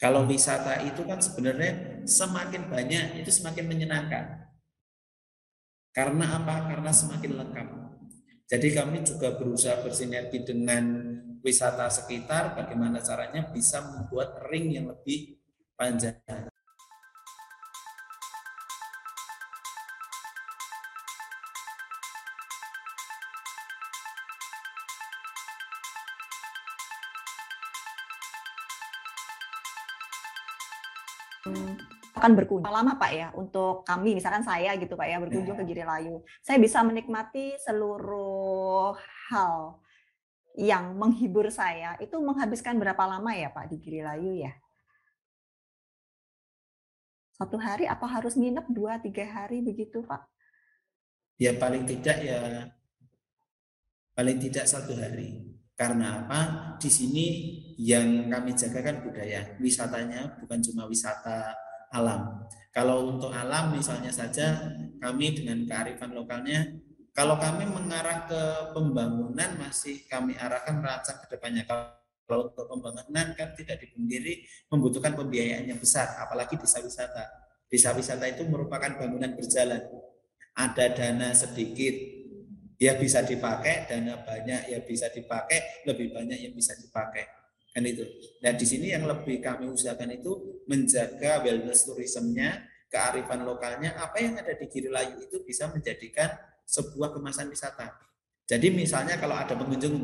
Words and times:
Kalau 0.00 0.24
wisata 0.24 0.80
itu 0.80 1.04
kan 1.04 1.20
sebenarnya 1.20 2.00
semakin 2.08 2.72
banyak 2.72 3.20
itu 3.20 3.28
semakin 3.28 3.68
menyenangkan. 3.68 4.48
Karena 5.92 6.40
apa? 6.40 6.72
Karena 6.72 6.88
semakin 6.88 7.32
lengkap. 7.36 7.68
Jadi 8.48 8.68
kami 8.72 9.04
juga 9.04 9.36
berusaha 9.36 9.78
bersinergi 9.84 10.40
dengan 10.42 10.82
wisata 11.44 11.86
sekitar, 11.92 12.56
bagaimana 12.56 13.04
caranya 13.04 13.52
bisa 13.52 13.84
membuat 13.84 14.40
ring 14.48 14.72
yang 14.72 14.88
lebih 14.88 15.36
panjang. 15.76 16.16
Akan 32.20 32.36
berkunjung 32.36 32.68
lama 32.68 33.00
Pak 33.00 33.10
ya 33.16 33.28
untuk 33.32 33.80
kami 33.88 34.12
misalkan 34.12 34.44
saya 34.44 34.76
gitu 34.76 34.92
Pak 34.92 35.08
ya 35.08 35.16
berkunjung 35.16 35.56
ke 35.56 35.64
iya. 35.64 35.70
Giri 35.72 35.84
Layu. 35.88 36.16
Saya 36.44 36.60
bisa 36.60 36.84
menikmati 36.84 37.56
seluruh 37.64 38.92
hal 39.32 39.80
yang 40.60 40.92
menghibur 41.00 41.48
saya 41.48 41.96
itu 42.04 42.20
menghabiskan 42.20 42.76
berapa 42.76 43.00
lama 43.08 43.32
ya 43.32 43.48
Pak 43.48 43.72
di 43.72 43.76
Giri 43.80 44.04
Layu 44.04 44.44
ya? 44.44 44.52
Satu 47.40 47.56
hari 47.56 47.88
apa 47.88 48.04
harus 48.04 48.36
nginep 48.36 48.68
dua 48.68 49.00
tiga 49.00 49.24
hari 49.24 49.64
begitu 49.64 50.04
Pak? 50.04 50.28
Ya 51.40 51.56
paling 51.56 51.88
tidak 51.88 52.20
ya 52.20 52.68
paling 54.12 54.36
tidak 54.36 54.68
satu 54.68 54.92
hari. 54.92 55.56
Karena 55.72 56.20
apa? 56.20 56.40
Di 56.76 56.92
sini 56.92 57.26
yang 57.80 58.28
kami 58.28 58.52
jaga 58.52 58.84
kan 58.84 59.00
budaya. 59.00 59.56
Wisatanya 59.56 60.36
bukan 60.36 60.60
cuma 60.60 60.84
wisata 60.84 61.56
alam. 61.90 62.46
Kalau 62.70 63.18
untuk 63.18 63.34
alam 63.34 63.74
misalnya 63.74 64.14
saja 64.14 64.74
kami 65.02 65.34
dengan 65.34 65.66
kearifan 65.66 66.14
lokalnya 66.14 66.70
kalau 67.10 67.36
kami 67.36 67.66
mengarah 67.66 68.30
ke 68.30 68.42
pembangunan 68.70 69.50
masih 69.58 70.06
kami 70.06 70.38
arahkan 70.38 70.78
merancang 70.78 71.18
ke 71.18 71.26
depannya. 71.34 71.66
Kalau 71.66 72.46
untuk 72.54 72.70
pembangunan 72.70 73.34
kan 73.34 73.50
tidak 73.58 73.82
dipungkiri 73.82 74.46
membutuhkan 74.70 75.18
pembiayaan 75.18 75.66
yang 75.66 75.80
besar, 75.82 76.06
apalagi 76.22 76.54
desa 76.54 76.78
wisata. 76.78 77.26
Desa 77.66 77.90
wisata 77.90 78.30
itu 78.30 78.46
merupakan 78.46 78.94
bangunan 78.94 79.34
berjalan. 79.34 79.82
Ada 80.54 80.94
dana 80.94 81.34
sedikit, 81.34 81.94
ya 82.78 82.94
bisa 82.94 83.26
dipakai, 83.26 83.90
dana 83.90 84.22
banyak 84.22 84.70
ya 84.70 84.78
bisa 84.86 85.10
dipakai, 85.10 85.82
lebih 85.90 86.14
banyak 86.14 86.38
yang 86.38 86.54
bisa 86.54 86.78
dipakai 86.78 87.39
kan 87.70 87.82
itu. 87.86 88.02
Nah 88.42 88.52
di 88.54 88.66
sini 88.66 88.90
yang 88.90 89.06
lebih 89.06 89.38
kami 89.38 89.70
usahakan 89.70 90.10
itu 90.14 90.62
menjaga 90.66 91.42
wellness 91.46 91.86
tourismnya, 91.86 92.66
kearifan 92.90 93.46
lokalnya, 93.46 93.94
apa 93.96 94.18
yang 94.18 94.34
ada 94.38 94.54
di 94.58 94.66
Girilayu 94.66 95.22
itu 95.22 95.42
bisa 95.46 95.70
menjadikan 95.70 96.34
sebuah 96.66 97.14
kemasan 97.14 97.50
wisata. 97.50 97.94
Jadi 98.50 98.74
misalnya 98.74 99.14
kalau 99.18 99.38
ada 99.38 99.54
pengunjung, 99.54 99.94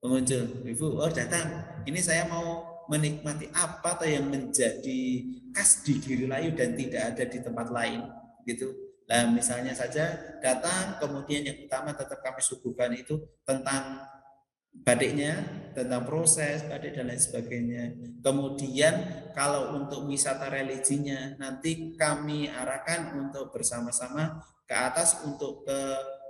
pengunjung, 0.00 0.64
ibu, 0.64 0.96
oh 0.96 1.12
datang, 1.12 1.84
ini 1.84 2.00
saya 2.00 2.24
mau 2.24 2.64
menikmati 2.88 3.52
apa 3.52 4.00
atau 4.00 4.08
yang 4.08 4.32
menjadi 4.32 5.00
khas 5.52 5.84
di 5.84 6.00
Girilayu 6.00 6.56
dan 6.56 6.72
tidak 6.76 7.12
ada 7.12 7.24
di 7.28 7.38
tempat 7.44 7.68
lain, 7.68 8.00
gitu. 8.48 8.72
Nah 9.04 9.28
misalnya 9.28 9.76
saja 9.76 10.16
datang, 10.40 10.96
kemudian 10.96 11.44
yang 11.44 11.68
utama 11.68 11.92
tetap 11.92 12.24
kami 12.24 12.40
suguhkan 12.40 12.96
itu 12.96 13.20
tentang 13.44 14.00
batiknya, 14.72 15.62
tentang 15.72 16.04
proses 16.04 16.64
batik 16.68 16.96
dan 16.96 17.08
lain 17.08 17.20
sebagainya. 17.20 17.84
Kemudian 18.20 18.94
kalau 19.32 19.76
untuk 19.80 20.04
wisata 20.08 20.52
religinya 20.52 21.36
nanti 21.40 21.96
kami 21.96 22.48
arahkan 22.48 23.16
untuk 23.16 23.52
bersama-sama 23.52 24.40
ke 24.68 24.74
atas 24.76 25.24
untuk 25.24 25.64
ke 25.64 25.80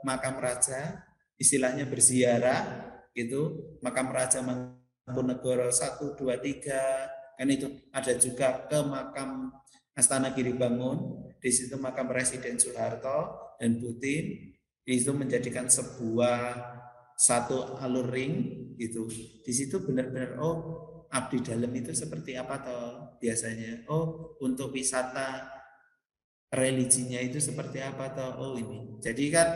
makam 0.06 0.38
raja, 0.38 1.02
istilahnya 1.38 1.86
berziarah 1.86 2.90
gitu, 3.14 3.74
makam 3.82 4.10
raja 4.14 4.42
Mangkunegoro 4.42 5.70
1 5.70 6.18
2 6.18 6.18
3 6.18 7.38
kan 7.38 7.48
itu. 7.50 7.66
Ada 7.90 8.12
juga 8.18 8.66
ke 8.70 8.78
makam 8.86 9.50
Astana 9.92 10.32
Giri 10.32 10.56
Bangun, 10.56 11.28
di 11.42 11.50
situ 11.52 11.76
makam 11.76 12.08
Presiden 12.08 12.56
Soeharto 12.56 13.52
dan 13.60 13.76
Putin, 13.76 14.54
itu 14.88 15.10
menjadikan 15.12 15.68
sebuah 15.68 16.80
satu 17.22 17.78
alur 17.78 18.10
ring 18.10 18.34
gitu. 18.74 19.06
Di 19.46 19.52
situ 19.54 19.78
benar-benar 19.86 20.42
oh 20.42 20.56
abdi 21.06 21.38
dalam 21.38 21.70
itu 21.70 21.94
seperti 21.94 22.34
apa 22.34 22.58
toh 22.58 22.86
biasanya. 23.22 23.86
Oh 23.86 24.34
untuk 24.42 24.74
wisata 24.74 25.46
religinya 26.50 27.22
itu 27.22 27.38
seperti 27.38 27.78
apa 27.78 28.10
toh 28.10 28.32
oh 28.42 28.52
ini. 28.58 28.98
Jadi 28.98 29.24
kan 29.30 29.48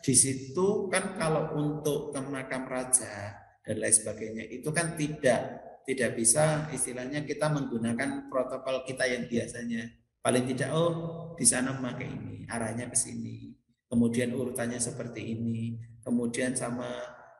di 0.00 0.14
situ 0.16 0.88
kan 0.88 1.20
kalau 1.20 1.52
untuk 1.60 2.16
ke 2.16 2.20
makam 2.24 2.64
raja 2.64 3.36
dan 3.60 3.76
lain 3.76 3.94
sebagainya 3.94 4.44
itu 4.48 4.72
kan 4.72 4.96
tidak 4.96 5.40
tidak 5.84 6.16
bisa 6.16 6.66
istilahnya 6.72 7.22
kita 7.28 7.46
menggunakan 7.52 8.26
protokol 8.26 8.82
kita 8.82 9.06
yang 9.06 9.30
biasanya 9.30 9.86
paling 10.18 10.46
tidak 10.50 10.74
oh 10.74 10.90
di 11.38 11.46
sana 11.46 11.74
memakai 11.74 12.10
ini 12.10 12.46
arahnya 12.50 12.90
ke 12.90 12.98
sini 12.98 13.52
kemudian 13.92 14.32
urutannya 14.32 14.80
seperti 14.80 15.36
ini, 15.36 15.76
kemudian 16.02 16.52
sama 16.52 16.86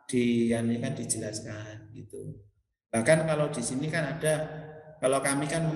di 0.06 0.50
yang 0.50 0.67
ini 0.67 0.78
kan 0.78 0.95
dijelaskan 0.95 1.93
gitu. 1.95 2.39
Bahkan 2.91 3.28
kalau 3.28 3.50
di 3.50 3.62
sini 3.62 3.87
kan 3.91 4.19
ada 4.19 4.34
kalau 5.03 5.19
kami 5.19 5.50
kan 5.50 5.67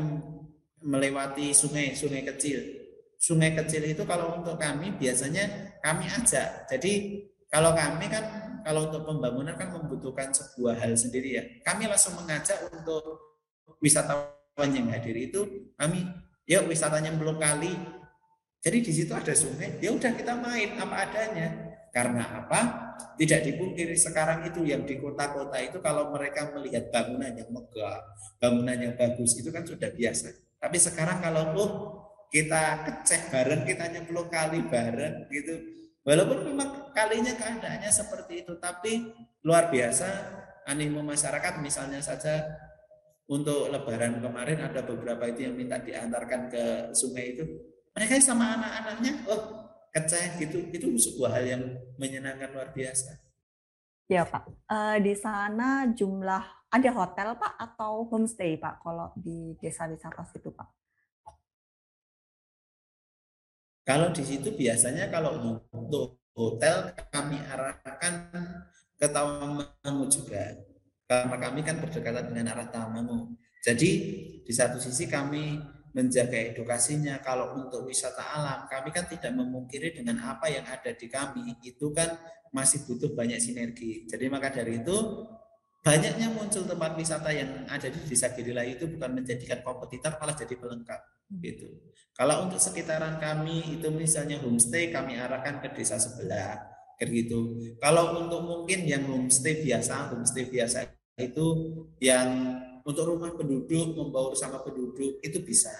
melewati 0.83 1.51
sungai, 1.51 1.93
sungai 1.99 2.23
kecil. 2.23 2.63
Sungai 3.17 3.57
kecil 3.57 3.83
itu 3.91 4.05
kalau 4.05 4.39
untuk 4.39 4.61
kami 4.61 4.95
biasanya 4.95 5.77
kami 5.83 6.07
ajak. 6.07 6.69
Jadi 6.71 7.25
kalau 7.51 7.73
kami 7.73 8.07
kan 8.07 8.25
kalau 8.63 8.91
untuk 8.91 9.03
pembangunan 9.07 9.57
kan 9.57 9.73
membutuhkan 9.73 10.31
sebuah 10.31 10.79
hal 10.79 10.93
sendiri 10.95 11.29
ya. 11.41 11.43
Kami 11.65 11.89
langsung 11.89 12.15
mengajak 12.21 12.71
untuk 12.71 13.19
wisatawan 13.83 14.71
yang 14.71 14.89
hadir 14.89 15.13
itu 15.13 15.73
kami 15.77 16.07
yuk 16.47 16.71
wisatanya 16.71 17.13
belum 17.19 17.37
kali 17.37 17.75
jadi 18.67 18.83
di 18.83 18.91
situ 18.91 19.15
ada 19.15 19.31
sungai, 19.31 19.79
ya 19.79 19.95
udah 19.95 20.11
kita 20.11 20.35
main 20.43 20.75
apa 20.75 21.07
adanya. 21.07 21.66
Karena 21.95 22.45
apa? 22.45 22.61
Tidak 23.17 23.41
dipungkiri 23.45 23.97
sekarang 23.97 24.45
itu 24.45 24.65
yang 24.65 24.85
di 24.85 25.01
kota-kota 25.01 25.57
itu 25.61 25.81
kalau 25.81 26.13
mereka 26.13 26.53
melihat 26.53 26.93
bangunan 26.93 27.33
yang 27.33 27.49
megah, 27.49 28.05
bangunan 28.37 28.77
yang 28.77 28.95
bagus 28.97 29.37
itu 29.41 29.49
kan 29.49 29.65
sudah 29.65 29.89
biasa. 29.89 30.33
Tapi 30.61 30.77
sekarang 30.77 31.25
kalau 31.25 31.45
oh 31.57 31.71
kita 32.29 32.85
kecek 32.85 33.33
bareng, 33.33 33.63
kita 33.65 33.89
nyemplung 33.89 34.29
kali 34.29 34.61
bareng 34.69 35.29
gitu. 35.33 35.55
Walaupun 36.05 36.53
memang 36.53 36.93
kalinya 36.93 37.33
keadaannya 37.35 37.91
seperti 37.91 38.47
itu, 38.47 38.53
tapi 38.61 39.11
luar 39.43 39.73
biasa 39.73 40.07
animo 40.67 41.01
masyarakat 41.01 41.63
misalnya 41.63 42.03
saja 42.03 42.43
untuk 43.27 43.71
lebaran 43.71 44.23
kemarin 44.23 44.63
ada 44.63 44.87
beberapa 44.87 45.27
itu 45.27 45.51
yang 45.51 45.55
minta 45.59 45.79
diantarkan 45.83 46.51
ke 46.51 46.65
sungai 46.95 47.35
itu 47.35 47.43
mereka 47.95 48.19
sama 48.23 48.55
anak-anaknya 48.55 49.13
oh 49.27 49.66
keceh 49.95 50.41
gitu 50.43 50.59
itu 50.71 50.87
sebuah 50.97 51.39
hal 51.39 51.45
yang 51.47 51.63
menyenangkan 52.01 52.51
luar 52.53 52.71
biasa. 52.73 53.19
Ya 54.07 54.23
pak. 54.23 54.47
Uh, 54.71 54.97
di 55.03 55.15
sana 55.19 55.91
jumlah 55.91 56.43
ada 56.71 56.91
hotel 56.95 57.35
pak 57.35 57.55
atau 57.59 58.07
homestay 58.07 58.55
pak 58.55 58.79
kalau 58.83 59.11
di 59.19 59.59
desa 59.59 59.91
wisata 59.91 60.23
situ 60.31 60.55
pak? 60.55 60.69
Kalau 63.87 64.11
di 64.11 64.23
situ 64.27 64.51
biasanya 64.55 65.11
kalau 65.11 65.63
untuk 65.71 66.19
hotel 66.35 66.91
kami 67.11 67.39
arahkan 67.39 68.15
ke 68.99 69.07
Tawamangu 69.07 70.07
juga. 70.11 70.59
Karena 71.07 71.39
kami 71.39 71.63
kan 71.63 71.79
berdekatan 71.79 72.35
dengan 72.35 72.51
arah 72.51 72.67
Tawamangu 72.67 73.39
jadi 73.67 73.91
di 74.47 74.53
satu 74.55 74.79
sisi 74.79 75.11
kami 75.11 75.59
menjaga 75.96 76.37
edukasinya. 76.52 77.16
Kalau 77.25 77.56
untuk 77.56 77.88
wisata 77.88 78.20
alam, 78.37 78.69
kami 78.69 78.93
kan 78.93 79.08
tidak 79.08 79.32
memungkiri 79.32 79.96
dengan 79.96 80.20
apa 80.20 80.52
yang 80.52 80.69
ada 80.69 80.93
di 80.93 81.08
kami, 81.08 81.56
itu 81.64 81.88
kan 81.96 82.12
masih 82.52 82.84
butuh 82.84 83.16
banyak 83.16 83.40
sinergi. 83.40 84.04
Jadi 84.04 84.28
maka 84.28 84.52
dari 84.52 84.84
itu 84.84 84.96
banyaknya 85.81 86.28
muncul 86.37 86.69
tempat 86.69 86.93
wisata 86.98 87.32
yang 87.32 87.64
ada 87.64 87.88
di 87.88 88.00
desa 88.04 88.28
Girila 88.37 88.60
itu 88.66 88.84
bukan 88.90 89.16
menjadikan 89.16 89.64
kompetitor 89.64 90.19
malah 90.20 90.37
jadi 90.37 90.54
pelengkap 90.58 91.00
gitu. 91.40 91.69
Kalau 92.16 92.48
untuk 92.48 92.58
sekitaran 92.58 93.16
kami 93.22 93.81
itu 93.81 93.88
misalnya 93.93 94.40
homestay 94.43 94.90
kami 94.90 95.16
arahkan 95.16 95.62
ke 95.62 95.69
desa 95.78 95.96
sebelah 95.96 96.58
kayak 96.96 97.12
gitu. 97.12 97.60
Kalau 97.78 98.25
untuk 98.25 98.40
mungkin 98.43 98.88
yang 98.88 99.04
homestay 99.06 99.62
biasa, 99.62 100.16
homestay 100.16 100.48
biasa 100.48 100.90
itu 101.20 101.46
yang 102.00 102.56
untuk 102.87 103.03
rumah 103.03 103.35
penduduk, 103.35 103.99
membaur 103.99 104.38
sama 104.38 104.62
penduduk 104.62 105.19
itu 105.19 105.43
bisa. 105.43 105.75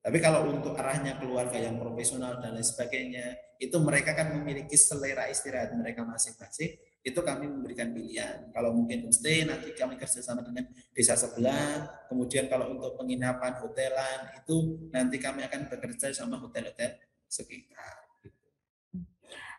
Tapi 0.00 0.22
kalau 0.22 0.48
untuk 0.48 0.72
arahnya 0.72 1.20
keluarga 1.20 1.60
yang 1.60 1.76
profesional 1.76 2.40
dan 2.40 2.56
lain 2.56 2.64
sebagainya, 2.64 3.36
itu 3.60 3.76
mereka 3.82 4.16
kan 4.16 4.32
memiliki 4.32 4.78
selera 4.78 5.28
istirahat 5.28 5.76
mereka 5.76 6.02
masing-masing. 6.02 6.80
itu 7.06 7.22
kami 7.22 7.46
memberikan 7.46 7.94
pilihan. 7.94 8.50
Kalau 8.50 8.74
mungkin 8.74 9.06
homestay 9.06 9.46
nanti 9.46 9.70
kami 9.78 9.94
kerjasama 9.94 10.42
dengan 10.42 10.66
desa 10.90 11.14
sebelah. 11.14 11.86
Kemudian 12.10 12.50
kalau 12.50 12.74
untuk 12.74 12.98
penginapan 12.98 13.62
hotelan 13.62 14.34
itu 14.34 14.90
nanti 14.90 15.22
kami 15.22 15.46
akan 15.46 15.70
bekerja 15.70 16.10
sama 16.10 16.34
hotel-hotel 16.42 16.98
sekitar. 17.30 18.10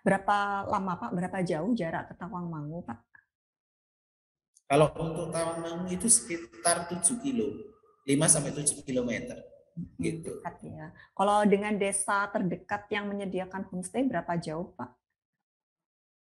Berapa 0.04 0.68
lama 0.68 1.00
Pak? 1.00 1.12
Berapa 1.16 1.40
jauh 1.40 1.72
jarak 1.72 2.12
ke 2.12 2.20
Tawangmangu 2.20 2.84
Pak? 2.84 3.07
Kalau 4.68 4.92
untuk 5.00 5.32
Tawangmangu 5.32 5.88
itu 5.88 6.12
sekitar 6.12 6.92
7 6.92 7.24
kilo, 7.24 7.48
5 8.04 8.28
sampai 8.28 8.52
7 8.52 8.84
kilometer 8.84 9.40
gitu. 10.02 10.42
ya. 10.68 10.92
Kalau 11.14 11.46
dengan 11.46 11.74
desa 11.78 12.28
terdekat 12.34 12.90
yang 12.92 13.08
menyediakan 13.08 13.64
homestay 13.70 14.04
berapa 14.04 14.36
jauh 14.36 14.74
Pak? 14.76 14.92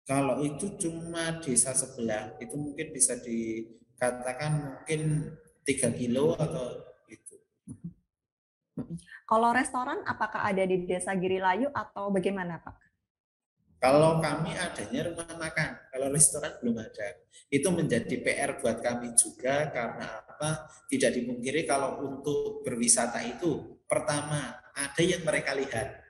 Kalau 0.05 0.37
itu 0.45 0.77
cuma 0.77 1.41
desa 1.41 1.73
sebelah, 1.73 2.37
itu 2.37 2.53
mungkin 2.53 2.93
bisa 2.93 3.17
dikatakan 3.17 4.51
mungkin 4.61 5.33
tiga 5.65 5.89
kilo 5.89 6.37
atau 6.37 6.85
itu. 7.09 7.35
Kalau 9.25 9.49
restoran, 9.49 10.05
apakah 10.05 10.45
ada 10.45 10.61
di 10.61 10.85
desa 10.85 11.17
Girilayu 11.17 11.73
atau 11.73 12.13
bagaimana 12.13 12.61
Pak? 12.61 12.84
Kalau 13.85 14.17
kami 14.17 14.49
adanya 14.57 15.13
rumah 15.13 15.29
makan, 15.37 15.77
kalau 15.93 16.09
restoran 16.09 16.57
belum 16.57 16.81
ada. 16.81 17.21
Itu 17.53 17.69
menjadi 17.69 18.17
PR 18.17 18.57
buat 18.57 18.81
kami 18.81 19.13
juga 19.13 19.69
karena 19.69 20.25
apa? 20.25 20.65
Tidak 20.89 21.13
dipungkiri 21.13 21.69
kalau 21.69 22.01
untuk 22.01 22.65
berwisata 22.65 23.21
itu 23.21 23.77
pertama 23.85 24.57
ada 24.73 25.01
yang 25.05 25.21
mereka 25.21 25.53
lihat. 25.53 26.01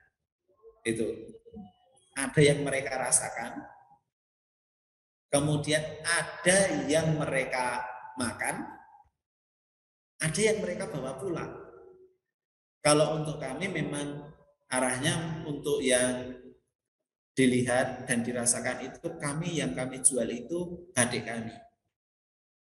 Itu. 0.88 1.04
Ada 2.16 2.40
yang 2.40 2.64
mereka 2.64 2.96
rasakan, 2.96 3.60
kemudian 5.28 5.84
ada 6.00 6.58
yang 6.88 7.12
mereka 7.12 7.84
makan, 8.16 8.72
ada 10.16 10.40
yang 10.40 10.64
mereka 10.64 10.88
bawa 10.88 11.20
pulang. 11.20 11.52
Kalau 12.80 13.20
untuk 13.20 13.36
kami 13.36 13.68
memang 13.68 14.32
arahnya 14.72 15.44
untuk 15.44 15.84
yang 15.84 16.45
dilihat 17.36 18.08
dan 18.08 18.24
dirasakan 18.24 18.88
itu 18.88 19.06
kami 19.20 19.60
yang 19.60 19.76
kami 19.76 20.00
jual 20.00 20.24
itu 20.24 20.88
adik 20.96 21.28
kami. 21.28 21.52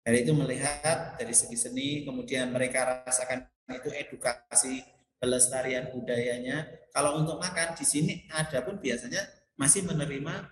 Dari 0.03 0.23
itu 0.23 0.31
melihat 0.31 1.19
dari 1.19 1.35
segi 1.35 1.59
seni, 1.59 2.07
kemudian 2.07 2.51
mereka 2.51 3.03
rasakan 3.03 3.43
itu 3.71 3.91
edukasi 3.91 4.83
pelestarian 5.19 5.91
budayanya. 5.91 6.67
Kalau 6.95 7.19
untuk 7.19 7.43
makan 7.43 7.75
di 7.75 7.83
sini 7.83 8.13
ada 8.31 8.63
pun 8.63 8.79
biasanya 8.79 9.19
masih 9.59 9.83
menerima 9.83 10.47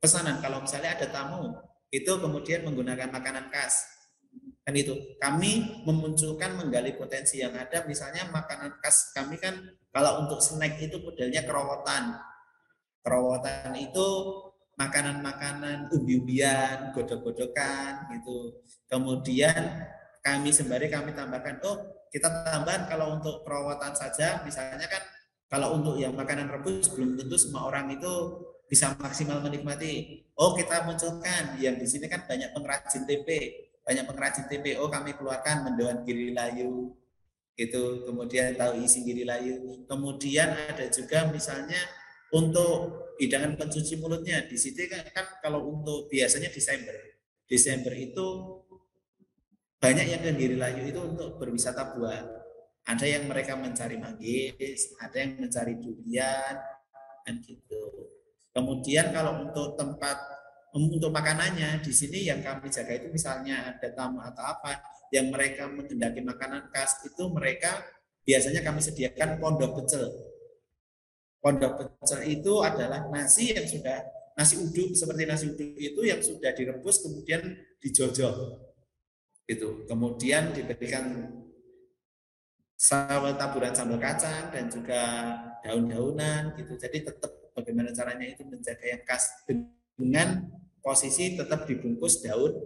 pesanan. 0.00 0.40
Kalau 0.40 0.64
misalnya 0.64 0.96
ada 0.96 1.06
tamu 1.12 1.52
itu 1.92 2.12
kemudian 2.16 2.64
menggunakan 2.64 3.12
makanan 3.12 3.52
khas. 3.52 3.88
Kan 4.64 4.76
itu. 4.76 5.16
Kami 5.20 5.84
memunculkan 5.84 6.56
menggali 6.60 6.96
potensi 6.96 7.40
yang 7.40 7.56
ada. 7.56 7.84
Misalnya 7.88 8.28
makanan 8.28 8.80
khas 8.84 9.12
kami 9.16 9.40
kan 9.40 9.56
kalau 9.92 10.24
untuk 10.24 10.44
snack 10.44 10.76
itu 10.80 11.00
modelnya 11.00 11.44
kerowotan 11.44 12.29
kerowotan 13.00 13.74
itu 13.76 14.08
makanan-makanan 14.76 15.92
umbi-umbian 15.92 16.96
godok-godokan 16.96 18.08
gitu 18.16 18.64
kemudian 18.88 19.84
kami 20.24 20.52
sembari 20.52 20.88
kami 20.88 21.12
tambahkan 21.12 21.60
oh 21.64 22.06
kita 22.08 22.28
tambahkan 22.48 22.88
kalau 22.88 23.20
untuk 23.20 23.44
kerowotan 23.44 23.92
saja 23.92 24.40
misalnya 24.44 24.88
kan 24.88 25.04
kalau 25.50 25.74
untuk 25.74 25.98
yang 25.98 26.14
makanan 26.14 26.46
rebus 26.46 26.88
belum 26.94 27.18
tentu 27.18 27.34
semua 27.34 27.66
orang 27.66 27.90
itu 27.90 28.38
bisa 28.70 28.94
maksimal 29.02 29.42
menikmati. 29.42 30.22
Oh 30.38 30.54
kita 30.54 30.86
munculkan 30.86 31.58
yang 31.58 31.74
di 31.74 31.90
sini 31.90 32.06
kan 32.06 32.22
banyak 32.22 32.54
pengrajin 32.54 33.02
tempe, 33.02 33.66
banyak 33.82 34.06
pengrajin 34.06 34.46
tempe. 34.46 34.78
Oh 34.78 34.86
kami 34.86 35.18
keluarkan 35.18 35.66
mendoan 35.66 36.06
giri 36.06 36.30
layu, 36.30 36.94
itu 37.58 37.82
kemudian 38.06 38.54
tahu 38.54 38.78
isi 38.78 39.02
giri 39.02 39.26
layu. 39.26 39.82
Kemudian 39.90 40.54
ada 40.54 40.86
juga 40.86 41.26
misalnya 41.34 41.82
untuk 42.30 43.10
hidangan 43.18 43.58
pencuci 43.58 43.98
mulutnya 44.00 44.46
di 44.46 44.56
situ 44.56 44.86
kan, 44.86 45.02
kan 45.12 45.26
kalau 45.42 45.66
untuk 45.66 46.08
biasanya 46.08 46.48
Desember, 46.48 46.94
Desember 47.44 47.92
itu 47.92 48.26
banyak 49.80 50.06
yang 50.12 50.20
ke 50.22 50.32
giri 50.36 50.56
layu 50.60 50.88
itu 50.88 51.00
untuk 51.00 51.40
berwisata 51.40 51.96
buah. 51.96 52.40
Ada 52.84 53.06
yang 53.06 53.28
mereka 53.28 53.54
mencari 53.60 54.00
manggis, 54.00 54.96
ada 54.98 55.20
yang 55.20 55.36
mencari 55.36 55.76
durian, 55.78 56.56
dan 57.24 57.34
gitu. 57.44 58.08
Kemudian 58.50 59.14
kalau 59.14 59.46
untuk 59.46 59.78
tempat 59.78 60.16
untuk 60.74 61.10
makanannya 61.10 61.82
di 61.82 61.92
sini 61.94 62.30
yang 62.30 62.42
kami 62.42 62.70
jaga 62.70 62.94
itu 62.94 63.10
misalnya 63.10 63.74
ada 63.74 63.88
tamu 63.90 64.22
atau 64.22 64.42
apa 64.42 64.78
yang 65.10 65.30
mereka 65.30 65.66
menghendaki 65.66 66.22
makanan 66.22 66.70
khas 66.70 67.02
itu 67.02 67.26
mereka 67.30 67.82
biasanya 68.22 68.62
kami 68.62 68.78
sediakan 68.78 69.42
pondok 69.42 69.82
pecel. 69.82 70.29
Pondok 71.40 71.72
pecel 71.80 72.20
itu 72.28 72.60
adalah 72.60 73.08
nasi 73.08 73.56
yang 73.56 73.64
sudah 73.64 74.04
nasi 74.36 74.60
uduk 74.60 74.92
seperti 74.92 75.24
nasi 75.24 75.44
uduk 75.48 75.72
itu 75.76 76.00
yang 76.04 76.20
sudah 76.20 76.52
direbus 76.52 77.00
kemudian 77.00 77.56
dijojol 77.80 78.60
itu 79.48 79.88
kemudian 79.88 80.52
diberikan 80.52 81.32
sambal 82.80 83.36
taburan 83.36 83.76
sambal 83.76 84.00
kacang 84.00 84.48
dan 84.48 84.72
juga 84.72 85.00
daun-daunan 85.60 86.56
gitu. 86.56 86.80
Jadi 86.80 87.04
tetap 87.04 87.52
bagaimana 87.52 87.92
caranya 87.92 88.24
itu 88.24 88.40
menjaga 88.48 88.84
yang 88.88 89.02
khas 89.04 89.28
dengan 89.44 90.48
posisi 90.80 91.36
tetap 91.36 91.68
dibungkus 91.68 92.24
daun 92.24 92.56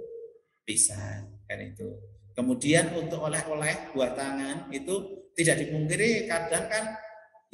pisang 0.62 1.34
kan 1.50 1.58
itu. 1.58 1.98
Kemudian 2.34 2.94
untuk 2.94 3.26
oleh-oleh 3.26 3.90
buah 3.90 4.14
tangan 4.14 4.70
itu 4.70 5.26
tidak 5.34 5.66
dipungkiri 5.66 6.30
kadang 6.30 6.66
kan 6.70 6.94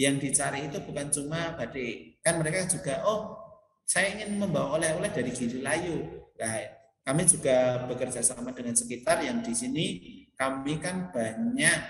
yang 0.01 0.17
dicari 0.17 0.65
itu 0.65 0.81
bukan 0.81 1.13
cuma 1.13 1.53
batik. 1.61 2.25
Kan 2.25 2.41
mereka 2.41 2.65
juga 2.65 3.05
oh 3.05 3.37
saya 3.85 4.17
ingin 4.17 4.41
membawa 4.41 4.81
oleh-oleh 4.81 5.13
dari 5.13 5.29
Giri 5.29 5.61
Layu. 5.61 6.25
Nah, 6.41 6.57
kami 7.05 7.29
juga 7.29 7.85
bekerja 7.85 8.25
sama 8.25 8.57
dengan 8.57 8.73
sekitar 8.73 9.21
yang 9.21 9.45
di 9.45 9.53
sini 9.53 9.87
kami 10.41 10.81
kan 10.81 11.13
banyak 11.13 11.81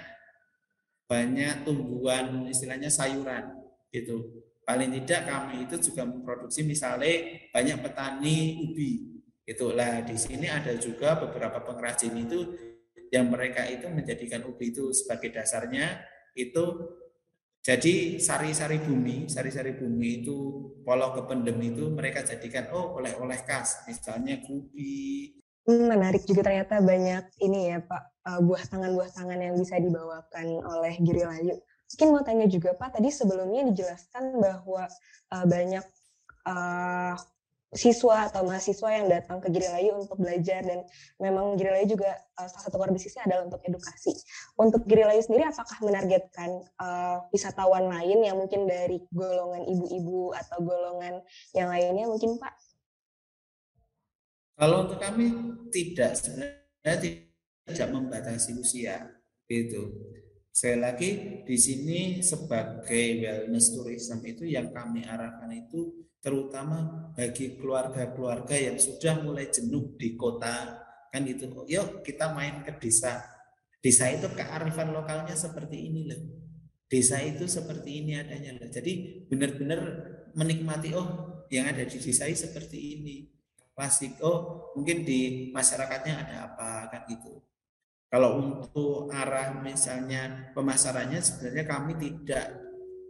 banyak 1.06 1.54
tumbuhan 1.66 2.46
istilahnya 2.46 2.90
sayuran 2.90 3.50
gitu 3.90 4.46
paling 4.62 4.94
tidak 5.02 5.26
kami 5.26 5.66
itu 5.66 5.90
juga 5.90 6.06
memproduksi 6.06 6.62
misalnya 6.62 7.10
banyak 7.50 7.82
petani 7.82 8.62
ubi 8.62 9.22
itulah 9.42 10.06
di 10.06 10.14
sini 10.14 10.46
ada 10.46 10.78
juga 10.78 11.18
beberapa 11.18 11.58
pengrajin 11.66 12.14
itu 12.14 12.38
yang 13.10 13.26
mereka 13.26 13.66
itu 13.66 13.90
menjadikan 13.90 14.46
ubi 14.46 14.70
itu 14.70 14.94
sebagai 14.94 15.34
dasarnya 15.34 15.98
itu 16.38 16.62
jadi 17.60 18.16
sari-sari 18.16 18.80
bumi 18.80 19.28
sari-sari 19.28 19.76
bumi 19.76 20.24
itu 20.24 20.36
pola 20.80 21.12
kependem 21.12 21.60
itu 21.60 21.92
mereka 21.92 22.24
jadikan 22.24 22.72
oh 22.72 22.96
oleh-oleh 22.96 23.36
khas. 23.44 23.84
Misalnya 23.84 24.40
ubi 24.48 25.36
hmm, 25.68 25.92
menarik 25.92 26.24
juga 26.24 26.48
ternyata 26.48 26.80
banyak 26.80 27.36
ini 27.44 27.76
ya 27.76 27.78
Pak. 27.84 28.02
Eh, 28.20 28.40
buah 28.44 28.64
tangan 28.68 28.92
buah 28.96 29.10
tangan 29.12 29.38
yang 29.40 29.56
bisa 29.56 29.80
dibawakan 29.80 30.46
oleh 30.60 30.92
Giri 31.00 31.24
Layu 31.24 31.56
Mungkin 31.90 32.08
mau 32.14 32.22
tanya 32.22 32.46
juga 32.46 32.70
Pak, 32.78 32.96
tadi 32.96 33.10
sebelumnya 33.10 33.66
dijelaskan 33.66 34.38
bahwa 34.38 34.86
uh, 35.34 35.46
banyak 35.50 35.82
uh, 36.46 37.18
siswa 37.70 38.26
atau 38.26 38.42
mahasiswa 38.42 38.88
yang 38.90 39.06
datang 39.06 39.38
ke 39.38 39.46
Girilayu 39.46 39.94
untuk 40.02 40.18
belajar 40.18 40.58
dan 40.66 40.82
memang 41.22 41.54
Girilayu 41.54 41.94
juga 41.94 42.18
uh, 42.34 42.48
salah 42.50 42.66
satu 42.66 42.76
core 42.82 42.90
bisnisnya 42.90 43.30
adalah 43.30 43.46
untuk 43.46 43.62
edukasi. 43.62 44.12
Untuk 44.58 44.82
Girilayu 44.90 45.22
sendiri 45.22 45.46
apakah 45.46 45.78
menargetkan 45.86 46.50
uh, 46.82 47.22
wisatawan 47.30 47.86
lain 47.86 48.26
yang 48.26 48.36
mungkin 48.38 48.66
dari 48.66 48.98
golongan 49.14 49.70
ibu-ibu 49.70 50.34
atau 50.34 50.58
golongan 50.58 51.22
yang 51.54 51.70
lainnya 51.70 52.10
mungkin 52.10 52.42
Pak? 52.42 52.54
Kalau 54.58 54.90
untuk 54.90 54.98
kami 54.98 55.30
tidak 55.70 56.18
sebenarnya 56.18 56.96
tidak 57.70 57.88
membatasi 57.94 58.58
usia 58.58 59.08
itu 59.46 59.94
Sekali 60.50 60.78
lagi 60.82 61.10
di 61.46 61.56
sini 61.56 62.00
sebagai 62.26 63.04
wellness 63.22 63.70
tourism 63.70 64.18
itu 64.26 64.50
yang 64.50 64.74
kami 64.74 65.06
arahkan 65.06 65.46
itu 65.54 66.09
terutama 66.20 67.08
bagi 67.16 67.56
keluarga-keluarga 67.56 68.52
yang 68.52 68.76
sudah 68.76 69.24
mulai 69.24 69.48
jenuh 69.48 69.96
di 69.96 70.14
kota 70.14 70.84
kan 71.10 71.20
gitu. 71.26 71.48
Yuk 71.66 72.04
kita 72.04 72.36
main 72.36 72.60
ke 72.62 72.76
desa. 72.76 73.24
Desa 73.80 74.12
itu 74.12 74.28
kearifan 74.36 74.92
lokalnya 74.92 75.32
seperti 75.32 75.88
ini 75.88 76.00
loh. 76.12 76.20
Desa 76.84 77.18
itu 77.24 77.48
seperti 77.48 78.04
ini 78.04 78.20
adanya 78.20 78.60
loh. 78.60 78.68
Jadi 78.68 79.24
benar-benar 79.26 79.80
menikmati 80.36 80.92
oh 80.92 81.08
yang 81.48 81.66
ada 81.66 81.82
di 81.88 81.96
desa 81.96 82.28
ini 82.28 82.36
seperti 82.36 82.78
ini. 83.00 83.16
Klasik 83.72 84.20
oh 84.20 84.70
mungkin 84.76 85.08
di 85.08 85.50
masyarakatnya 85.56 86.14
ada 86.20 86.36
apa 86.52 86.92
kan 86.92 87.02
gitu. 87.08 87.40
Kalau 88.10 88.42
untuk 88.42 89.08
arah 89.08 89.62
misalnya 89.62 90.52
pemasarannya 90.52 91.22
sebenarnya 91.22 91.64
kami 91.64 91.92
tidak 91.96 92.59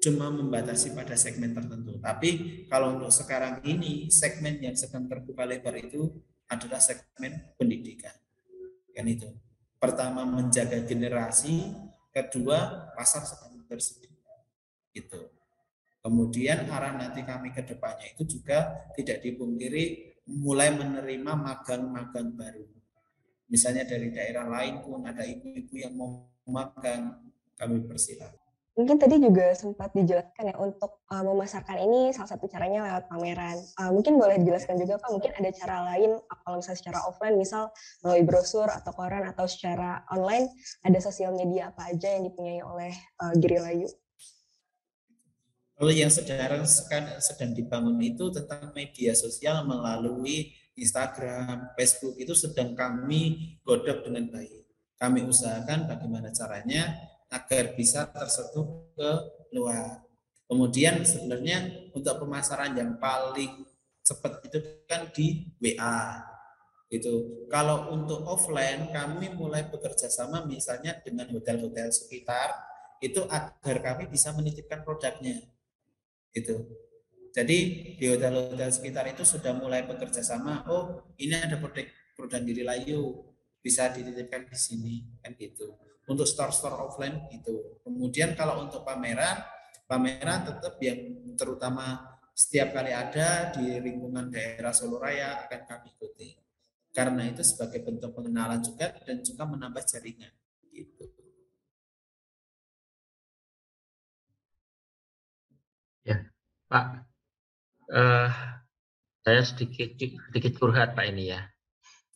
cuma 0.01 0.33
membatasi 0.33 0.97
pada 0.97 1.13
segmen 1.15 1.53
tertentu. 1.53 2.01
Tapi 2.01 2.65
kalau 2.73 2.97
untuk 2.97 3.13
sekarang 3.13 3.61
ini 3.69 4.09
segmen 4.09 4.57
yang 4.59 4.73
sedang 4.73 5.05
terbuka 5.07 5.45
lebar 5.45 5.77
itu 5.77 6.09
adalah 6.49 6.81
segmen 6.81 7.55
pendidikan. 7.61 8.17
Kan 8.97 9.07
itu. 9.07 9.29
Pertama 9.81 10.25
menjaga 10.29 10.85
generasi, 10.85 11.73
kedua 12.13 12.91
pasar 12.97 13.25
sedang 13.29 13.61
tersedia. 13.69 14.09
Itu. 14.97 15.31
Kemudian 16.01 16.65
arah 16.73 16.97
nanti 16.97 17.21
kami 17.21 17.53
ke 17.53 17.61
depannya 17.61 18.17
itu 18.17 18.41
juga 18.41 18.89
tidak 18.97 19.21
dipungkiri 19.21 20.17
mulai 20.33 20.73
menerima 20.73 21.33
magang-magang 21.37 22.33
baru. 22.33 22.65
Misalnya 23.53 23.85
dari 23.85 24.09
daerah 24.09 24.49
lain 24.49 24.81
pun 24.81 25.05
ada 25.05 25.29
ibu-ibu 25.29 25.75
yang 25.77 25.93
mau 25.93 26.25
magang, 26.49 27.21
kami 27.59 27.85
persilakan. 27.85 28.40
Mungkin 28.81 28.97
tadi 28.97 29.21
juga 29.21 29.53
sempat 29.53 29.93
dijelaskan 29.93 30.45
ya 30.49 30.57
untuk 30.57 31.05
uh, 31.13 31.21
memasarkan 31.21 31.85
ini 31.85 32.17
salah 32.17 32.33
satu 32.33 32.49
caranya 32.49 32.89
lewat 32.89 33.13
pameran. 33.13 33.61
Uh, 33.77 33.93
mungkin 33.93 34.17
boleh 34.17 34.41
dijelaskan 34.41 34.81
juga 34.81 34.97
Pak, 34.97 35.13
mungkin 35.13 35.37
ada 35.37 35.53
cara 35.53 35.77
lain 35.93 36.17
kalau 36.17 36.65
misalnya 36.65 36.81
secara 36.81 36.99
offline, 37.05 37.37
misal 37.37 37.69
melalui 38.01 38.25
brosur 38.25 38.73
atau 38.73 38.97
koran 38.97 39.29
atau 39.29 39.45
secara 39.45 40.01
online, 40.09 40.49
ada 40.81 40.97
sosial 40.97 41.37
media 41.37 41.69
apa 41.69 41.93
aja 41.93 42.09
yang 42.09 42.25
dipunyai 42.25 42.65
oleh 42.65 42.93
uh, 43.21 43.37
Giri 43.37 43.61
Layu? 43.61 43.89
Kalau 45.77 45.93
yang 45.93 46.09
sedang 46.09 46.65
sedang 47.21 47.53
dibangun 47.53 48.01
itu 48.01 48.33
tentang 48.33 48.73
media 48.73 49.13
sosial 49.13 49.69
melalui 49.69 50.57
Instagram, 50.73 51.77
Facebook 51.77 52.17
itu 52.17 52.33
sedang 52.33 52.73
kami 52.73 53.57
godok 53.61 54.09
dengan 54.09 54.25
baik. 54.33 54.65
Kami 54.97 55.21
usahakan 55.29 55.85
bagaimana 55.85 56.33
caranya 56.33 56.97
agar 57.31 57.79
bisa 57.79 58.11
tersentuh 58.11 58.91
ke 58.99 59.11
luar. 59.55 60.03
Kemudian 60.51 61.07
sebenarnya 61.07 61.91
untuk 61.95 62.27
pemasaran 62.27 62.75
yang 62.75 62.99
paling 62.99 63.63
cepat 64.03 64.43
itu 64.51 64.59
kan 64.91 65.07
di 65.15 65.47
WA 65.63 66.27
gitu. 66.91 67.47
Kalau 67.47 67.95
untuk 67.95 68.27
offline 68.27 68.91
kami 68.91 69.31
mulai 69.31 69.71
bekerja 69.71 70.11
sama 70.11 70.43
misalnya 70.43 70.99
dengan 71.07 71.31
hotel-hotel 71.31 71.95
sekitar 71.95 72.51
itu 72.99 73.23
agar 73.31 73.77
kami 73.79 74.11
bisa 74.11 74.35
menitipkan 74.35 74.83
produknya. 74.83 75.39
Itu. 76.35 76.67
Jadi 77.31 77.59
di 77.95 78.07
hotel-hotel 78.11 78.75
sekitar 78.75 79.07
itu 79.07 79.23
sudah 79.23 79.55
mulai 79.55 79.87
bekerja 79.87 80.19
sama. 80.19 80.67
Oh, 80.67 81.15
ini 81.15 81.39
ada 81.39 81.63
produk 81.63 81.87
produk 82.19 82.43
diri 82.43 82.67
layu 82.67 83.23
bisa 83.63 83.87
dititipkan 83.95 84.51
di 84.51 84.57
sini 84.59 84.95
kan 85.23 85.37
gitu 85.39 85.90
untuk 86.09 86.25
store-store 86.25 86.77
offline 86.81 87.29
itu. 87.35 87.81
Kemudian 87.85 88.33
kalau 88.39 88.65
untuk 88.65 88.87
pameran, 88.87 89.43
pameran 89.85 90.47
tetap 90.47 90.79
yang 90.81 91.35
terutama 91.37 92.11
setiap 92.41 92.73
kali 92.73 92.95
ada 92.95 93.53
di 93.53 93.77
lingkungan 93.83 94.33
daerah 94.33 94.73
Solo 94.73 94.97
Raya 94.97 95.45
akan 95.45 95.61
kami 95.69 95.93
ikuti. 95.93 96.31
Karena 96.91 97.29
itu 97.29 97.45
sebagai 97.45 97.85
bentuk 97.87 98.17
pengenalan 98.17 98.65
juga 98.65 98.91
dan 99.05 99.23
juga 99.23 99.47
menambah 99.47 99.85
jaringan. 99.87 100.33
Gitu. 100.73 101.05
Ya, 106.03 106.27
Pak. 106.67 107.07
Uh, 107.91 108.31
saya 109.21 109.43
sedikit 109.45 109.95
sedikit 110.01 110.53
curhat 110.59 110.97
Pak 110.97 111.07
ini 111.13 111.35
ya. 111.37 111.45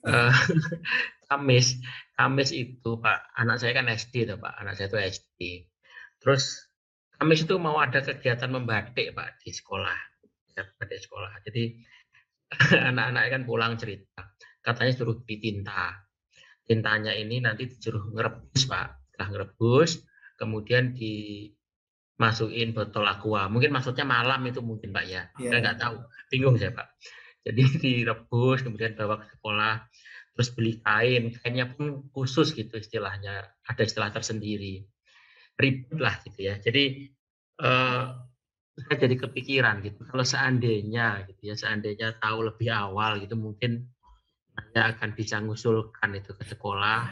Uh, 0.02 0.32
Kamis, 1.26 1.80
Kamis 2.14 2.50
itu 2.54 3.00
Pak, 3.00 3.34
anak 3.34 3.60
saya 3.60 3.72
kan 3.74 3.90
SD 3.90 4.28
tuh 4.28 4.38
Pak, 4.38 4.54
anak 4.60 4.78
saya 4.78 4.88
itu 4.92 4.98
SD. 5.00 5.40
Terus 6.22 6.70
Kamis 7.14 7.46
itu 7.46 7.54
mau 7.56 7.78
ada 7.78 8.02
kegiatan 8.02 8.50
membatik 8.50 9.14
Pak 9.14 9.40
di 9.42 9.50
sekolah, 9.54 9.98
di 10.54 10.98
sekolah. 10.98 11.32
Jadi 11.46 11.64
anak-anak 12.90 13.22
kan 13.30 13.42
pulang 13.46 13.74
cerita, 13.80 14.34
katanya 14.62 14.92
suruh 14.94 15.18
ditinta. 15.22 16.04
Tintanya 16.64 17.12
ini 17.12 17.44
nanti 17.44 17.68
disuruh 17.68 18.08
ngerebus 18.14 18.64
Pak, 18.64 19.12
setelah 19.12 19.28
ngerebus, 19.36 20.00
kemudian 20.40 20.96
dimasukin 20.96 22.72
botol 22.72 23.04
aqua. 23.04 23.52
Mungkin 23.52 23.68
maksudnya 23.68 24.08
malam 24.08 24.40
itu 24.48 24.64
mungkin 24.64 24.90
Pak 24.90 25.04
ya, 25.04 25.28
yeah. 25.36 25.50
saya 25.52 25.60
nggak 25.60 25.78
tahu, 25.78 25.96
bingung 26.32 26.56
saya 26.56 26.72
Pak. 26.72 26.88
Jadi 27.44 27.62
direbus, 27.84 28.64
kemudian 28.64 28.96
bawa 28.96 29.20
ke 29.20 29.28
sekolah 29.36 29.74
terus 30.34 30.50
beli 30.50 30.82
kain 30.82 31.30
kainnya 31.38 31.70
pun 31.70 32.10
khusus 32.10 32.52
gitu 32.52 32.74
istilahnya 32.76 33.54
ada 33.64 33.82
istilah 33.82 34.10
tersendiri. 34.10 34.82
Ribet 35.54 35.98
lah 36.02 36.18
gitu 36.26 36.50
ya. 36.50 36.58
Jadi 36.58 37.08
eh, 37.62 38.04
saya 38.74 38.96
jadi 38.98 39.14
kepikiran 39.14 39.86
gitu 39.86 40.02
kalau 40.10 40.26
seandainya 40.26 41.22
gitu 41.30 41.54
ya 41.54 41.54
seandainya 41.54 42.18
tahu 42.18 42.50
lebih 42.50 42.74
awal 42.74 43.22
gitu 43.22 43.38
mungkin 43.38 43.86
saya 44.74 44.98
akan 44.98 45.14
bisa 45.14 45.38
ngusulkan 45.38 46.18
itu 46.18 46.34
ke 46.34 46.42
sekolah 46.42 47.06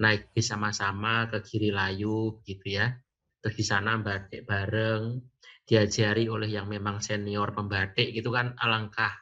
naik 0.00 0.32
bis 0.36 0.52
sama-sama 0.52 1.28
ke 1.32 1.40
kiri 1.44 1.72
layu 1.72 2.40
gitu 2.44 2.76
ya. 2.80 2.92
Terus 3.40 3.56
di 3.56 3.64
sana 3.64 3.96
batik 3.96 4.44
bareng 4.44 5.16
diajari 5.64 6.28
oleh 6.28 6.48
yang 6.52 6.68
memang 6.68 7.00
senior 7.00 7.56
pembatik 7.56 8.12
gitu 8.12 8.28
kan 8.32 8.52
alangkah 8.60 9.12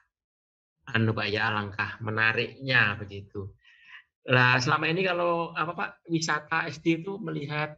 anu 0.95 1.13
Pak 1.13 1.27
ya 1.29 1.53
alangkah 1.53 2.01
menariknya 2.01 2.97
begitu. 2.97 3.53
Nah, 4.29 4.61
selama 4.61 4.89
ini 4.93 5.05
kalau 5.05 5.57
apa 5.57 5.73
Pak 5.73 5.91
wisata 6.09 6.69
SD 6.69 7.05
itu 7.05 7.17
melihat 7.21 7.77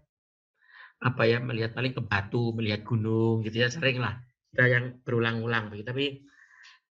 apa 1.00 1.22
ya 1.24 1.40
melihat 1.40 1.72
paling 1.72 1.94
ke 1.96 2.02
batu, 2.04 2.52
melihat 2.52 2.84
gunung 2.84 3.46
gitu 3.46 3.62
ya 3.62 3.68
sering 3.70 4.02
lah. 4.02 4.18
Kita 4.50 4.66
yang 4.66 4.84
berulang-ulang 5.06 5.70
begitu. 5.70 5.86
Tapi 5.90 6.06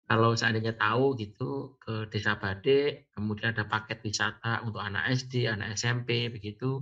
kalau 0.10 0.34
seandainya 0.34 0.74
tahu 0.74 1.14
gitu 1.22 1.78
ke 1.78 2.10
Desa 2.10 2.40
Bade, 2.42 3.12
kemudian 3.14 3.54
ada 3.54 3.70
paket 3.70 4.02
wisata 4.02 4.66
untuk 4.66 4.82
anak 4.82 5.14
SD, 5.14 5.46
anak 5.46 5.78
SMP 5.78 6.34
begitu. 6.34 6.82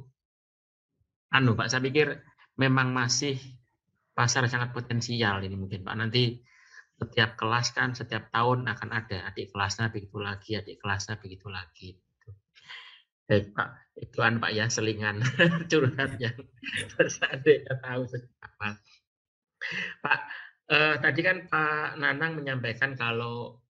Anu 1.35 1.57
Pak, 1.59 1.67
saya 1.67 1.83
pikir 1.83 2.23
memang 2.55 2.95
masih 2.95 3.35
pasar 4.15 4.47
sangat 4.47 4.71
potensial 4.71 5.43
ini 5.43 5.59
mungkin 5.59 5.83
Pak. 5.83 5.95
Nanti 5.99 6.39
setiap 6.97 7.37
kelas 7.37 7.77
kan 7.77 7.93
setiap 7.93 8.33
tahun 8.33 8.65
akan 8.65 8.89
ada 8.89 9.29
adik 9.29 9.53
kelasnya 9.53 9.93
begitu 9.93 10.17
lagi, 10.17 10.57
adik 10.57 10.81
kelasnya 10.81 11.21
begitu 11.21 11.47
lagi. 11.47 11.93
Gitu. 11.93 12.29
Baik 13.29 13.53
Pak, 13.53 13.69
itu 14.01 14.17
kan 14.17 14.33
Pak 14.41 14.51
ya 14.57 14.65
selingan 14.65 15.21
curhat 15.69 16.17
yang 16.17 16.37
tahu 17.85 18.01
apa. 18.41 18.69
Pak, 20.01 20.19
eh, 20.73 20.95
tadi 20.97 21.21
kan 21.21 21.37
Pak 21.45 22.01
Nanang 22.01 22.33
menyampaikan 22.41 22.97
kalau 22.97 23.61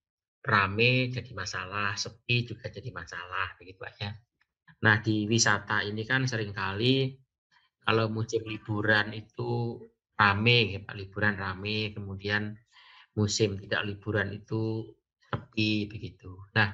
rame 0.47 1.11
jadi 1.11 1.31
masalah, 1.35 1.99
sepi 1.99 2.47
juga 2.47 2.71
jadi 2.71 2.87
masalah, 2.95 3.59
begitu 3.59 3.83
Pak 3.83 3.93
ya. 3.99 4.11
Nah 4.87 5.03
di 5.03 5.27
wisata 5.27 5.83
ini 5.83 6.07
kan 6.07 6.23
sering 6.29 6.55
kali 6.55 7.11
kalau 7.83 8.07
musim 8.07 8.47
liburan 8.47 9.11
itu 9.11 9.83
rame, 10.15 10.75
ya 10.75 10.79
Pak 10.79 10.95
liburan 10.95 11.35
rame, 11.35 11.91
kemudian 11.91 12.55
musim 13.17 13.57
tidak 13.57 13.81
liburan 13.89 14.29
itu 14.29 14.93
sepi 15.27 15.89
begitu. 15.89 16.37
Nah, 16.53 16.69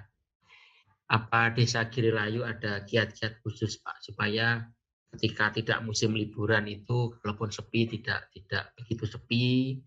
apa 1.07 1.55
Desa 1.55 1.87
Girilayu 1.87 2.43
ada 2.43 2.83
kiat-kiat 2.83 3.39
khusus 3.39 3.79
Pak 3.79 4.03
supaya 4.03 4.67
ketika 5.15 5.53
tidak 5.55 5.79
musim 5.85 6.11
liburan 6.11 6.67
itu 6.67 7.15
walaupun 7.23 7.47
sepi 7.53 7.87
tidak 7.87 8.27
tidak 8.35 8.75
begitu 8.75 9.07
sepi 9.07 9.79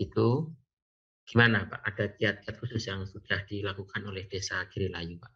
gitu. 0.00 0.48
Gimana 1.28 1.68
Pak? 1.68 1.84
Ada 1.84 2.04
kiat-kiat 2.16 2.56
khusus 2.56 2.88
yang 2.88 3.04
sudah 3.04 3.44
dilakukan 3.44 4.00
oleh 4.08 4.24
Desa 4.24 4.64
Girilayu 4.72 5.20
Pak? 5.20 5.32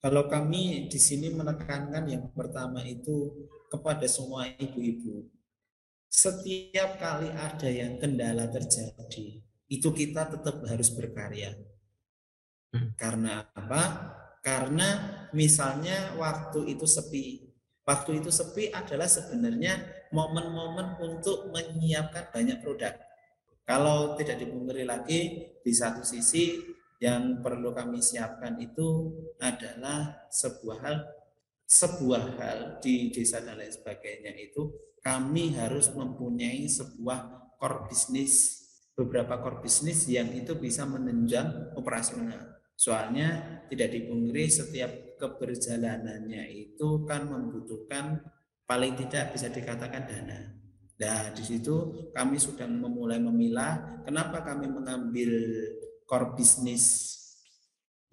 Kalau 0.00 0.28
kami 0.28 0.88
di 0.88 1.00
sini 1.00 1.32
menekankan 1.32 2.04
yang 2.08 2.28
pertama 2.32 2.80
itu 2.84 3.32
kepada 3.68 4.04
semua 4.04 4.48
ibu-ibu 4.48 5.28
setiap 6.14 7.02
kali 7.02 7.26
ada 7.34 7.66
yang 7.66 7.98
kendala 7.98 8.46
terjadi, 8.46 9.42
itu 9.66 9.88
kita 9.90 10.30
tetap 10.30 10.62
harus 10.62 10.94
berkarya. 10.94 11.58
Hmm. 12.70 12.94
Karena 12.94 13.50
apa? 13.50 13.82
Karena 14.38 14.88
misalnya 15.34 16.14
waktu 16.14 16.70
itu 16.70 16.86
sepi. 16.86 17.50
Waktu 17.84 18.22
itu 18.22 18.30
sepi 18.30 18.70
adalah 18.70 19.10
sebenarnya 19.10 20.06
momen-momen 20.14 21.02
untuk 21.02 21.50
menyiapkan 21.50 22.30
banyak 22.30 22.62
produk. 22.62 22.94
Kalau 23.66 24.14
tidak 24.14 24.38
dipungkiri 24.38 24.86
lagi, 24.86 25.20
di 25.60 25.72
satu 25.74 26.06
sisi 26.06 26.62
yang 27.02 27.42
perlu 27.42 27.74
kami 27.74 27.98
siapkan 27.98 28.56
itu 28.62 29.12
adalah 29.42 30.30
sebuah 30.30 30.78
hal 30.80 30.96
sebuah 31.64 32.24
hal 32.38 32.58
di 32.78 33.08
desa 33.10 33.40
dan 33.40 33.56
lain 33.56 33.72
sebagainya 33.72 34.36
itu 34.36 34.68
kami 35.04 35.52
harus 35.52 35.92
mempunyai 35.92 36.64
sebuah 36.64 37.52
core 37.60 37.92
bisnis, 37.92 38.64
beberapa 38.96 39.36
core 39.36 39.60
bisnis 39.60 40.08
yang 40.08 40.32
itu 40.32 40.56
bisa 40.56 40.88
menunjang 40.88 41.76
operasional. 41.76 42.56
Soalnya 42.72 43.62
tidak 43.68 43.92
dipungkiri 43.92 44.48
setiap 44.48 45.20
keberjalanannya 45.20 46.48
itu 46.50 47.04
kan 47.04 47.28
membutuhkan 47.28 48.18
paling 48.64 48.96
tidak 48.96 49.36
bisa 49.36 49.52
dikatakan 49.52 50.08
dana. 50.08 50.40
Nah, 50.94 51.30
di 51.36 51.44
situ 51.44 52.08
kami 52.16 52.40
sudah 52.40 52.64
memulai 52.64 53.20
memilah 53.20 54.02
kenapa 54.08 54.40
kami 54.40 54.72
mengambil 54.72 55.30
core 56.08 56.32
bisnis 56.32 57.12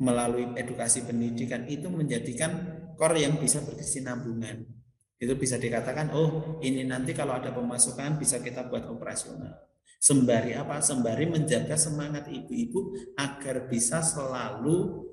melalui 0.02 0.50
edukasi 0.60 1.06
pendidikan 1.08 1.64
itu 1.72 1.88
menjadikan 1.88 2.52
core 3.00 3.22
yang 3.22 3.40
bisa 3.40 3.64
berkesinambungan. 3.64 4.81
Itu 5.22 5.38
bisa 5.38 5.62
dikatakan, 5.62 6.10
oh 6.18 6.58
ini 6.66 6.82
nanti 6.82 7.14
kalau 7.14 7.38
ada 7.38 7.54
pemasukan 7.54 8.18
bisa 8.18 8.42
kita 8.42 8.66
buat 8.66 8.90
operasional. 8.90 9.54
Sembari 10.02 10.58
apa? 10.58 10.82
Sembari 10.82 11.30
menjaga 11.30 11.78
semangat 11.78 12.26
ibu-ibu 12.26 12.98
agar 13.22 13.70
bisa 13.70 14.02
selalu 14.02 15.06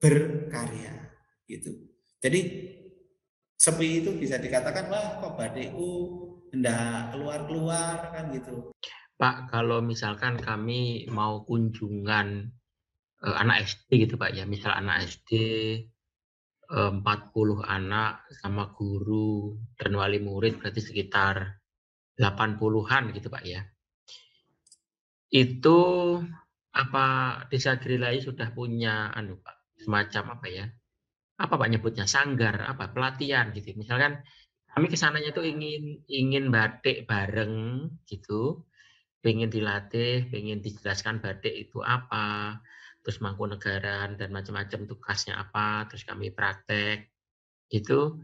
berkarya. 0.00 1.12
Gitu. 1.44 1.76
Jadi 2.24 2.40
sepi 3.60 4.00
itu 4.00 4.16
bisa 4.16 4.40
dikatakan, 4.40 4.88
wah 4.88 5.20
kok 5.20 5.36
badiku 5.36 5.92
hendak 6.56 7.12
keluar-keluar 7.12 8.16
kan 8.16 8.32
gitu. 8.32 8.72
Pak, 9.20 9.52
kalau 9.52 9.84
misalkan 9.84 10.40
kami 10.40 11.04
mau 11.12 11.44
kunjungan 11.44 12.48
uh, 13.20 13.36
anak 13.36 13.68
SD 13.68 14.08
gitu 14.08 14.16
Pak 14.16 14.32
ya, 14.32 14.48
misal 14.48 14.72
anak 14.72 15.04
SD 15.04 15.36
40 16.70 17.02
anak 17.66 18.30
sama 18.30 18.70
guru 18.70 19.58
dan 19.74 19.90
wali 19.98 20.22
murid 20.22 20.62
berarti 20.62 20.78
sekitar 20.78 21.58
80-an 22.14 23.10
gitu 23.10 23.26
Pak 23.26 23.42
ya. 23.42 23.66
Itu 25.30 25.78
apa 26.70 27.06
Desa 27.50 27.74
Grilai 27.82 28.22
sudah 28.22 28.54
punya 28.54 29.10
anu 29.10 29.42
Pak, 29.42 29.82
semacam 29.82 30.38
apa 30.38 30.46
ya? 30.46 30.66
Apa 31.42 31.58
Pak 31.58 31.68
nyebutnya 31.74 32.06
sanggar, 32.06 32.62
apa 32.62 32.94
pelatihan 32.94 33.50
gitu. 33.50 33.74
Misalkan 33.74 34.22
kami 34.70 34.86
ke 34.86 34.94
sananya 34.94 35.34
itu 35.34 35.42
ingin 35.42 36.06
ingin 36.06 36.54
batik 36.54 37.10
bareng 37.10 37.88
gitu, 38.06 38.62
pengen 39.18 39.50
dilatih, 39.50 40.30
pengen 40.30 40.62
dijelaskan 40.62 41.18
batik 41.18 41.50
itu 41.50 41.82
apa, 41.82 42.62
terus 43.00 43.18
Mangkunegaran 43.24 44.20
dan 44.20 44.28
macam-macam 44.32 44.80
tugasnya 44.84 45.40
apa, 45.40 45.88
terus 45.88 46.04
kami 46.04 46.32
praktek 46.32 47.08
itu 47.70 48.18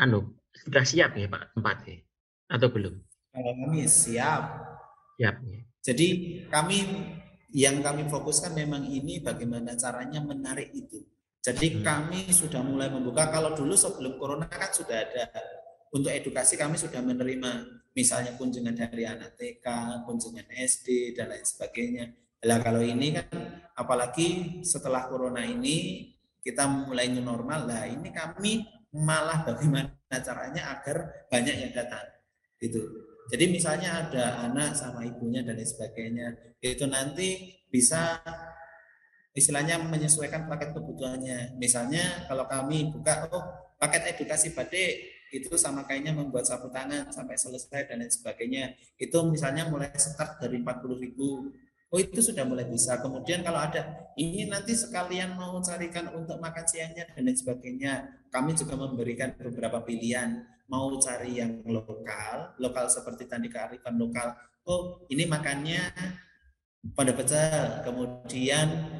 anu 0.00 0.34
sudah 0.50 0.82
siap 0.86 1.14
ya 1.18 1.26
Pak 1.30 1.54
tempatnya 1.54 2.02
atau 2.50 2.68
belum? 2.70 2.94
Kalau 3.34 3.52
kami 3.66 3.86
siap. 3.90 4.42
Siap 5.18 5.36
ya. 5.42 5.60
Jadi 5.84 6.08
kami 6.48 6.78
yang 7.54 7.82
kami 7.82 8.10
fokuskan 8.10 8.54
memang 8.54 8.86
ini 8.88 9.22
bagaimana 9.22 9.78
caranya 9.78 10.18
menarik 10.18 10.74
itu. 10.74 11.02
Jadi 11.44 11.76
hmm. 11.76 11.80
kami 11.84 12.20
sudah 12.32 12.64
mulai 12.64 12.88
membuka 12.88 13.28
kalau 13.28 13.52
dulu 13.52 13.76
sebelum 13.76 14.16
corona 14.16 14.48
kan 14.48 14.72
sudah 14.72 14.96
ada 14.96 15.28
untuk 15.94 16.10
edukasi 16.10 16.58
kami 16.58 16.74
sudah 16.74 16.98
menerima 17.04 17.84
misalnya 17.94 18.34
kunjungan 18.34 18.74
dari 18.74 19.06
anak 19.06 19.38
TK, 19.38 19.66
kunjungan 20.02 20.50
SD 20.50 21.14
dan 21.14 21.30
lain 21.30 21.46
sebagainya. 21.46 22.10
Lah 22.48 22.58
kalau 22.58 22.82
ini 22.82 23.14
kan 23.14 23.53
apalagi 23.74 24.60
setelah 24.62 25.06
corona 25.10 25.42
ini 25.42 26.08
kita 26.40 26.66
mulai 26.68 27.10
new 27.10 27.24
normal 27.24 27.66
lah 27.66 27.88
ini 27.88 28.10
kami 28.14 28.64
malah 28.94 29.42
bagaimana 29.42 29.90
caranya 30.10 30.78
agar 30.78 31.26
banyak 31.26 31.56
yang 31.66 31.72
datang 31.74 32.06
gitu. 32.62 32.80
Jadi 33.32 33.44
misalnya 33.50 34.04
ada 34.04 34.44
anak 34.46 34.76
sama 34.76 35.02
ibunya 35.02 35.40
dan 35.40 35.56
lain 35.56 35.66
sebagainya 35.66 36.28
itu 36.60 36.84
nanti 36.84 37.56
bisa 37.72 38.20
istilahnya 39.34 39.80
menyesuaikan 39.82 40.46
paket 40.46 40.76
kebutuhannya. 40.76 41.58
Misalnya 41.58 42.28
kalau 42.30 42.46
kami 42.46 42.92
buka 42.92 43.26
oh 43.32 43.44
paket 43.80 44.14
edukasi 44.14 44.54
batik 44.54 44.92
itu 45.34 45.50
sama 45.58 45.82
kayaknya 45.82 46.14
membuat 46.14 46.46
sapu 46.46 46.70
tangan 46.70 47.10
sampai 47.10 47.34
selesai 47.34 47.90
dan 47.90 48.04
lain 48.04 48.12
sebagainya. 48.12 48.76
Itu 48.94 49.26
misalnya 49.26 49.66
mulai 49.66 49.90
start 49.98 50.38
dari 50.38 50.62
40 50.62 51.02
ribu 51.02 51.50
Oh 51.94 52.02
itu 52.02 52.18
sudah 52.18 52.42
mulai 52.42 52.66
bisa. 52.66 52.98
Kemudian 52.98 53.46
kalau 53.46 53.62
ada 53.62 54.10
ini 54.18 54.50
nanti 54.50 54.74
sekalian 54.74 55.38
mau 55.38 55.62
carikan 55.62 56.10
untuk 56.10 56.42
makan 56.42 56.66
siangnya 56.66 57.06
dan 57.14 57.22
lain 57.22 57.38
sebagainya, 57.38 57.92
kami 58.34 58.58
juga 58.58 58.74
memberikan 58.74 59.30
beberapa 59.38 59.78
pilihan. 59.78 60.42
Mau 60.66 60.98
cari 60.98 61.38
yang 61.38 61.62
lokal, 61.62 62.58
lokal 62.58 62.90
seperti 62.90 63.30
tadi 63.30 63.46
kearifan 63.46 63.94
lokal. 63.94 64.34
Oh 64.66 65.06
ini 65.06 65.22
makannya 65.22 65.94
pada 66.98 67.14
pecel, 67.14 67.86
kemudian 67.86 68.90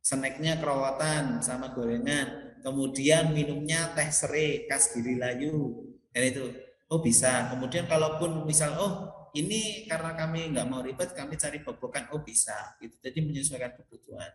snacknya 0.00 0.56
kerawatan 0.56 1.44
sama 1.44 1.76
gorengan, 1.76 2.56
kemudian 2.64 3.28
minumnya 3.36 3.92
teh 3.92 4.08
serai 4.08 4.64
khas 4.64 4.96
Giri 4.96 5.20
Layu, 5.20 5.84
dan 6.16 6.32
itu 6.32 6.48
oh 6.88 7.04
bisa. 7.04 7.52
Kemudian 7.52 7.84
kalaupun 7.84 8.48
misal 8.48 8.72
oh 8.80 8.92
ini 9.36 9.84
karena 9.84 10.16
kami 10.16 10.54
nggak 10.54 10.66
mau 10.68 10.80
ribet 10.80 11.12
kami 11.12 11.36
cari 11.36 11.60
bobokan 11.60 12.08
oh 12.14 12.22
bisa 12.24 12.78
gitu. 12.80 12.96
Jadi 13.02 13.18
menyesuaikan 13.24 13.76
kebutuhan 13.76 14.30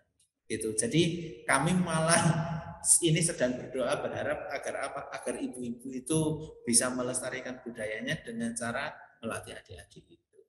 gitu. 0.46 0.76
Jadi 0.78 1.02
kami 1.48 1.74
malah 1.80 2.22
ini 3.08 3.24
sedang 3.24 3.58
berdoa 3.58 3.96
berharap 4.04 4.52
agar 4.52 4.76
apa 4.92 5.02
agar 5.16 5.40
ibu-ibu 5.40 5.88
itu 5.90 6.20
bisa 6.68 6.92
melestarikan 6.92 7.64
budayanya 7.64 8.20
dengan 8.22 8.54
cara 8.54 8.94
melatih 9.24 9.56
adik-adik 9.56 10.20
itu. 10.20 10.40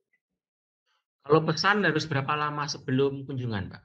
Kalau 1.25 1.41
pesan 1.41 1.81
harus 1.81 2.05
berapa 2.05 2.37
lama 2.37 2.69
sebelum 2.69 3.25
kunjungan 3.25 3.73
pak? 3.73 3.83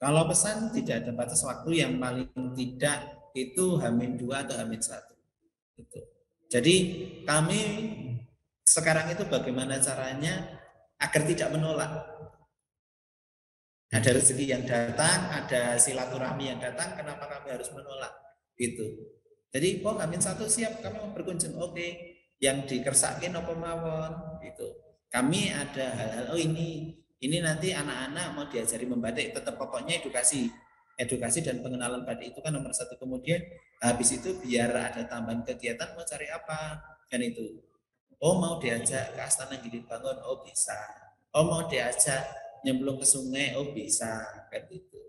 Kalau 0.00 0.24
pesan 0.30 0.72
tidak 0.72 1.04
ada 1.04 1.12
batas 1.12 1.44
waktu 1.44 1.84
yang 1.84 2.00
paling 2.00 2.30
tidak 2.56 3.24
itu 3.34 3.82
hamin 3.82 4.14
dua 4.14 4.46
atau 4.46 4.54
hamin 4.62 4.78
satu 4.78 5.12
itu 5.74 6.00
jadi 6.54 6.74
kami 7.26 7.60
sekarang 8.64 9.12
itu 9.12 9.28
bagaimana 9.28 9.76
caranya 9.76 10.60
agar 10.96 11.22
tidak 11.28 11.48
menolak. 11.52 11.92
Ada 13.94 14.10
rezeki 14.10 14.44
yang 14.50 14.64
datang, 14.66 15.30
ada 15.30 15.78
silaturahmi 15.78 16.50
yang 16.50 16.58
datang, 16.58 16.98
kenapa 16.98 17.30
kami 17.30 17.54
harus 17.54 17.70
menolak? 17.70 18.10
Itu. 18.58 18.82
Jadi, 19.54 19.86
oh 19.86 19.94
kami 19.94 20.18
satu 20.18 20.50
siap, 20.50 20.82
kami 20.82 20.98
mau 20.98 21.14
berkunjung. 21.14 21.54
Oke, 21.62 22.18
yang 22.42 22.66
dikersakin 22.66 23.38
apa 23.38 23.54
mawon? 23.54 24.42
Itu. 24.42 24.66
Kami 25.14 25.54
ada 25.54 25.94
hal-hal, 25.94 26.34
oh 26.34 26.40
ini, 26.40 26.90
ini 27.22 27.38
nanti 27.38 27.70
anak-anak 27.70 28.34
mau 28.34 28.50
diajari 28.50 28.82
membatik, 28.82 29.30
tetap 29.30 29.54
pokoknya 29.54 30.02
edukasi. 30.02 30.50
Edukasi 30.98 31.42
dan 31.42 31.62
pengenalan 31.62 32.02
batik 32.02 32.34
itu 32.34 32.42
kan 32.42 32.50
nomor 32.50 32.74
satu. 32.74 32.98
Kemudian 32.98 33.38
habis 33.78 34.14
itu 34.14 34.42
biar 34.42 34.74
ada 34.74 35.02
tambahan 35.06 35.42
kegiatan 35.46 35.94
mau 35.94 36.06
cari 36.06 36.26
apa? 36.30 36.82
Kan 37.10 37.18
itu 37.22 37.62
Oh 38.22 38.38
mau 38.38 38.60
diajak 38.62 39.14
ke 39.16 39.20
Astana 39.20 39.58
Gili 39.58 39.82
Bangun, 39.86 40.18
oh 40.26 40.42
bisa. 40.44 40.76
Oh 41.34 41.46
mau 41.46 41.66
diajak 41.66 42.22
nyemplung 42.64 43.02
ke 43.02 43.06
sungai, 43.06 43.58
oh 43.58 43.74
bisa, 43.74 44.22
kan 44.48 44.62
gitu. 44.70 45.00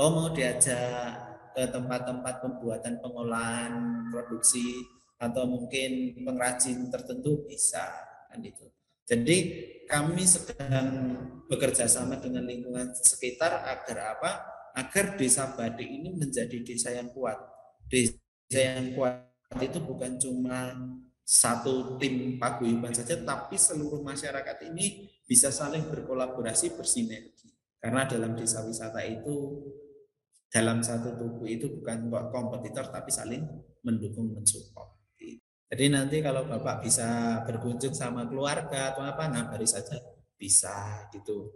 Oh 0.00 0.10
mau 0.10 0.32
diajak 0.32 1.14
ke 1.54 1.62
tempat-tempat 1.70 2.42
pembuatan 2.42 2.98
pengolahan 2.98 3.72
produksi 4.10 4.82
atau 5.22 5.46
mungkin 5.46 6.18
pengrajin 6.24 6.90
tertentu 6.90 7.46
bisa, 7.46 7.84
kan 8.26 8.42
itu. 8.42 8.66
Jadi 9.04 9.36
kami 9.84 10.24
sedang 10.24 11.14
bekerja 11.46 11.84
sama 11.84 12.16
dengan 12.18 12.48
lingkungan 12.48 12.96
sekitar 12.96 13.68
agar 13.68 14.16
apa? 14.16 14.30
Agar 14.74 15.14
desa 15.14 15.54
Badik 15.54 15.86
ini 15.86 16.10
menjadi 16.10 16.58
desa 16.64 16.90
yang 16.90 17.12
kuat. 17.12 17.38
Desa 17.86 18.18
yang 18.58 18.96
kuat 18.96 19.30
itu 19.62 19.78
bukan 19.78 20.18
cuma 20.18 20.74
satu 21.24 21.96
tim 21.96 22.36
paguyuban 22.36 22.92
saja, 22.92 23.16
tapi 23.24 23.56
seluruh 23.56 24.04
masyarakat 24.04 24.68
ini 24.68 25.08
bisa 25.24 25.48
saling 25.48 25.88
berkolaborasi, 25.88 26.76
bersinergi. 26.76 27.48
Karena 27.80 28.04
dalam 28.04 28.36
desa 28.36 28.60
wisata 28.60 29.00
itu, 29.04 29.64
dalam 30.52 30.84
satu 30.84 31.16
tubuh 31.16 31.48
itu 31.48 31.80
bukan 31.80 32.12
kompetitor, 32.28 32.92
tapi 32.92 33.08
saling 33.08 33.42
mendukung, 33.80 34.36
mensupport. 34.36 34.94
Jadi 35.74 35.90
nanti 35.90 36.22
kalau 36.22 36.46
Bapak 36.46 36.86
bisa 36.86 37.40
berkunjung 37.42 37.96
sama 37.96 38.30
keluarga 38.30 38.94
atau 38.94 39.02
apa, 39.02 39.26
ngabari 39.26 39.66
saja 39.66 39.98
bisa 40.38 41.08
gitu. 41.10 41.50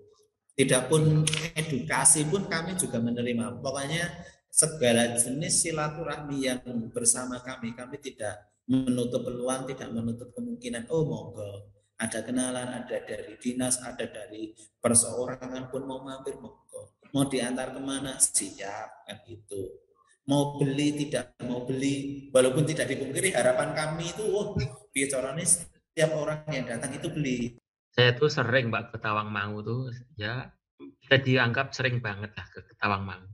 Tidak 0.59 0.91
pun 0.91 1.23
edukasi 1.55 2.27
pun 2.27 2.51
kami 2.51 2.75
juga 2.75 2.99
menerima. 2.99 3.63
Pokoknya 3.63 4.11
segala 4.51 5.15
jenis 5.15 5.63
silaturahmi 5.63 6.51
yang 6.51 6.59
bersama 6.91 7.39
kami, 7.47 7.79
kami 7.79 8.03
tidak 8.03 8.43
menutup 8.69 9.25
peluang, 9.25 9.65
tidak 9.65 9.89
menutup 9.91 10.29
kemungkinan. 10.37 10.87
Oh 10.93 11.09
monggo, 11.09 11.73
ada 11.97 12.21
kenalan, 12.21 12.69
ada 12.85 12.97
dari 13.03 13.35
dinas, 13.41 13.81
ada 13.81 14.05
dari 14.05 14.53
perseorangan 14.79 15.73
pun 15.73 15.89
mau 15.89 16.05
mampir 16.05 16.37
monggo. 16.37 17.01
Mau 17.17 17.25
diantar 17.25 17.73
ke 17.73 17.81
mana? 17.81 18.21
Siap 18.21 19.09
kan 19.09 19.19
itu. 19.25 19.89
Mau 20.29 20.61
beli 20.61 20.93
tidak 20.93 21.41
mau 21.49 21.65
beli, 21.65 22.29
walaupun 22.29 22.69
tidak 22.69 22.93
dipungkiri 22.93 23.33
harapan 23.33 23.73
kami 23.73 24.13
itu, 24.13 24.29
oh 24.29 24.53
bicaranya 24.93 25.41
setiap 25.41 26.13
orang 26.13 26.45
yang 26.53 26.69
datang 26.69 26.93
itu 26.93 27.09
beli. 27.09 27.57
Saya 27.97 28.13
tuh 28.13 28.29
sering 28.29 28.69
Mbak 28.69 28.93
ke 28.93 28.97
Tawang 29.01 29.33
Mangu 29.33 29.65
tuh 29.65 29.89
ya 30.21 30.53
kita 30.79 31.17
dianggap 31.25 31.73
sering 31.73 32.05
banget 32.05 32.37
lah 32.37 32.47
ke 32.53 32.61
Mangu. 32.85 33.33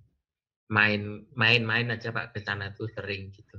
Main 0.70 1.29
main 1.35 1.61
main 1.66 1.90
aja 1.90 2.14
Pak 2.14 2.33
ke 2.33 2.40
sana 2.40 2.70
tuh 2.73 2.88
sering 2.88 3.35
gitu 3.35 3.59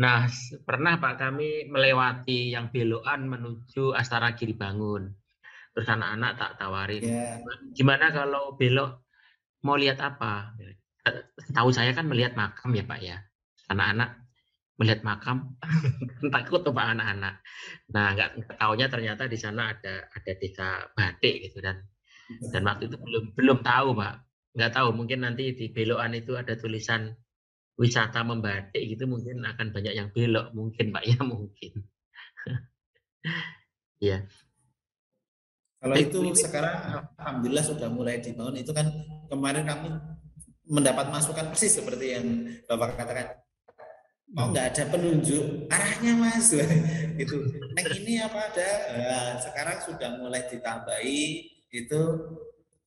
Nah, 0.00 0.24
pernah 0.64 0.96
Pak 0.96 1.20
kami 1.20 1.68
melewati 1.68 2.56
yang 2.56 2.72
belokan 2.72 3.28
menuju 3.28 3.92
Astara 3.92 4.32
Giri 4.32 4.56
Bangun. 4.56 5.12
Terus 5.76 5.86
anak-anak 5.92 6.32
tak 6.40 6.52
tawarin, 6.56 7.04
yeah. 7.04 7.38
gimana 7.76 8.10
kalau 8.10 8.56
belok 8.56 9.06
mau 9.62 9.76
lihat 9.76 10.00
apa? 10.00 10.56
Tahu 11.52 11.70
saya 11.70 11.92
kan 11.92 12.08
melihat 12.08 12.32
makam 12.32 12.72
ya 12.72 12.82
Pak 12.88 13.00
ya. 13.04 13.20
Anak-anak 13.68 14.24
melihat 14.80 15.04
makam 15.04 15.54
takut 16.34 16.64
tuh 16.64 16.72
Pak 16.72 16.96
anak-anak. 16.96 17.44
Nah, 17.92 18.06
nggak 18.16 18.56
tahunya 18.56 18.86
ternyata 18.88 19.28
di 19.28 19.36
sana 19.36 19.76
ada 19.76 20.08
ada 20.10 20.32
desa 20.40 20.80
batik 20.96 21.44
gitu 21.44 21.60
dan 21.60 21.76
dan 22.50 22.64
waktu 22.64 22.88
itu 22.88 22.96
belum 22.96 23.24
belum 23.36 23.58
tahu 23.60 23.92
Pak. 23.94 24.14
Nggak 24.56 24.72
tahu 24.74 24.88
mungkin 24.96 25.28
nanti 25.28 25.52
di 25.52 25.68
belokan 25.70 26.16
itu 26.16 26.34
ada 26.40 26.56
tulisan 26.56 27.12
wisata 27.80 28.20
membatik 28.20 28.84
gitu 28.84 29.08
mungkin 29.08 29.40
akan 29.40 29.72
banyak 29.72 29.96
yang 29.96 30.12
belok 30.12 30.52
mungkin 30.52 30.92
Pak 30.92 31.04
ya 31.08 31.18
mungkin. 31.24 31.72
Iya. 34.00 34.24
Kalau 35.76 35.92
itu 35.92 36.24
sekarang 36.32 37.04
alhamdulillah 37.20 37.60
sudah 37.60 37.92
mulai 37.92 38.16
dibangun 38.16 38.56
itu 38.56 38.72
kan 38.72 38.88
kemarin 39.28 39.68
kami 39.68 39.92
mendapat 40.64 41.12
masukan 41.12 41.52
persis 41.52 41.76
seperti 41.76 42.16
yang 42.16 42.24
Bapak 42.64 42.96
katakan. 42.96 43.36
Mau 44.32 44.48
hmm. 44.48 44.56
nggak 44.56 44.66
ada 44.72 44.82
penunjuk 44.88 45.68
arahnya 45.68 46.16
mas 46.16 46.48
itu. 47.28 47.36
Neng 47.76 47.88
ini 48.00 48.24
apa 48.24 48.40
ada? 48.40 48.70
Nah, 48.96 49.30
sekarang 49.36 49.84
sudah 49.84 50.16
mulai 50.16 50.48
ditambahi 50.48 51.20
itu 51.76 52.00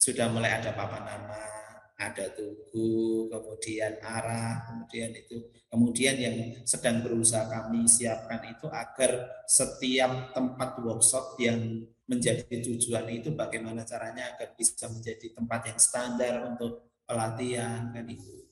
sudah 0.01 0.33
mulai 0.33 0.57
ada 0.57 0.73
papan 0.73 1.13
nama 1.13 1.62
ada 2.11 2.25
tugu, 2.35 3.31
kemudian 3.31 3.95
arah, 4.03 4.67
kemudian 4.67 5.15
itu, 5.15 5.39
kemudian 5.71 6.15
yang 6.19 6.35
sedang 6.67 6.99
berusaha 6.99 7.47
kami 7.47 7.87
siapkan 7.87 8.43
itu 8.51 8.67
agar 8.67 9.43
setiap 9.47 10.35
tempat 10.35 10.79
workshop 10.83 11.39
yang 11.39 11.87
menjadi 12.03 12.43
tujuan 12.43 13.07
itu 13.09 13.31
bagaimana 13.31 13.87
caranya 13.87 14.35
agar 14.35 14.51
bisa 14.59 14.91
menjadi 14.91 15.31
tempat 15.31 15.71
yang 15.71 15.79
standar 15.79 16.33
untuk 16.51 16.91
pelatihan 17.07 17.95
kan 17.95 18.05
itu. 18.07 18.43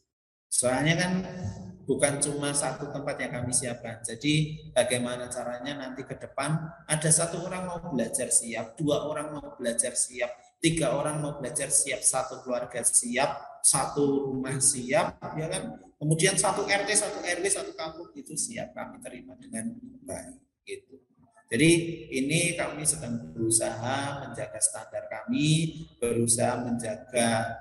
Soalnya 0.52 0.96
kan 1.00 1.12
bukan 1.88 2.20
cuma 2.20 2.52
satu 2.52 2.92
tempat 2.92 3.16
yang 3.20 3.32
kami 3.32 3.52
siapkan. 3.56 4.04
Jadi 4.04 4.68
bagaimana 4.76 5.32
caranya 5.32 5.88
nanti 5.88 6.04
ke 6.04 6.16
depan 6.20 6.60
ada 6.88 7.10
satu 7.12 7.48
orang 7.48 7.64
mau 7.68 7.80
belajar 7.92 8.28
siap, 8.28 8.76
dua 8.76 9.08
orang 9.08 9.36
mau 9.36 9.48
belajar 9.56 9.96
siap, 9.96 10.32
tiga 10.62 10.94
orang 10.94 11.20
mau 11.20 11.42
belajar 11.42 11.74
siap, 11.74 12.06
satu 12.06 12.46
keluarga 12.46 12.86
siap, 12.86 13.60
satu 13.66 14.30
rumah 14.30 14.62
siap, 14.62 15.18
ya 15.34 15.50
kan? 15.50 15.82
Kemudian 15.98 16.38
satu 16.38 16.66
RT, 16.66 16.90
satu 16.98 17.22
RW, 17.22 17.46
satu 17.46 17.74
kampung 17.74 18.10
itu 18.14 18.34
siap 18.38 18.74
kami 18.74 19.02
terima 19.02 19.34
dengan 19.38 19.74
baik. 20.06 20.38
Gitu. 20.66 21.02
Jadi 21.52 21.70
ini 22.16 22.56
kami 22.56 22.88
sedang 22.88 23.34
berusaha 23.36 24.24
menjaga 24.24 24.62
standar 24.64 25.04
kami, 25.12 25.84
berusaha 26.00 26.64
menjaga 26.64 27.60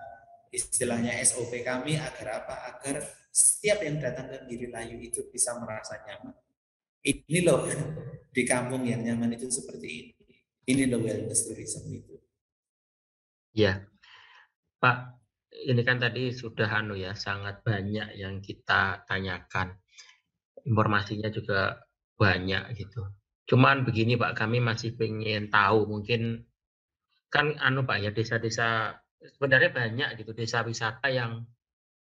istilahnya 0.54 1.18
SOP 1.26 1.50
kami 1.66 1.98
agar 1.98 2.46
apa? 2.46 2.54
Agar 2.70 3.02
setiap 3.34 3.82
yang 3.82 3.98
datang 3.98 4.30
ke 4.30 4.46
Giri 4.46 4.70
Layu 4.70 4.94
itu 5.02 5.26
bisa 5.26 5.58
merasa 5.58 5.98
nyaman. 6.06 6.36
Ini 7.02 7.38
loh 7.42 7.66
di 8.30 8.42
kampung 8.46 8.86
yang 8.86 9.02
nyaman 9.02 9.34
itu 9.34 9.50
seperti 9.50 9.88
ini. 9.90 10.14
Ini 10.70 10.86
loh 10.86 11.02
wellness 11.02 11.50
tourism 11.50 11.90
itu. 11.90 12.09
Ya, 13.50 13.82
Pak, 14.78 15.18
ini 15.66 15.82
kan 15.82 15.98
tadi 15.98 16.30
sudah 16.30 16.70
anu 16.70 16.94
ya 16.94 17.18
sangat 17.18 17.66
banyak 17.66 18.14
yang 18.14 18.38
kita 18.38 19.02
tanyakan. 19.10 19.74
Informasinya 20.62 21.28
juga 21.34 21.82
banyak 22.14 22.78
gitu. 22.78 23.02
Cuman 23.50 23.82
begini 23.82 24.14
Pak, 24.14 24.38
kami 24.38 24.62
masih 24.62 24.94
pengen 24.94 25.50
tahu 25.50 25.90
mungkin 25.90 26.46
kan 27.26 27.58
anu 27.58 27.82
Pak 27.82 27.98
ya 27.98 28.10
desa-desa 28.14 28.94
sebenarnya 29.18 29.70
banyak 29.74 30.08
gitu 30.22 30.30
desa 30.32 30.62
wisata 30.62 31.10
yang 31.10 31.42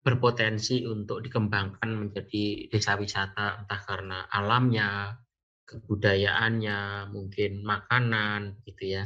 berpotensi 0.01 0.83
untuk 0.83 1.21
dikembangkan 1.23 1.89
menjadi 1.93 2.67
desa 2.67 2.97
wisata 2.97 3.63
entah 3.63 3.81
karena 3.85 4.25
alamnya, 4.27 5.15
kebudayaannya, 5.63 7.07
mungkin 7.13 7.61
makanan 7.63 8.65
gitu 8.65 8.99
ya. 8.99 9.03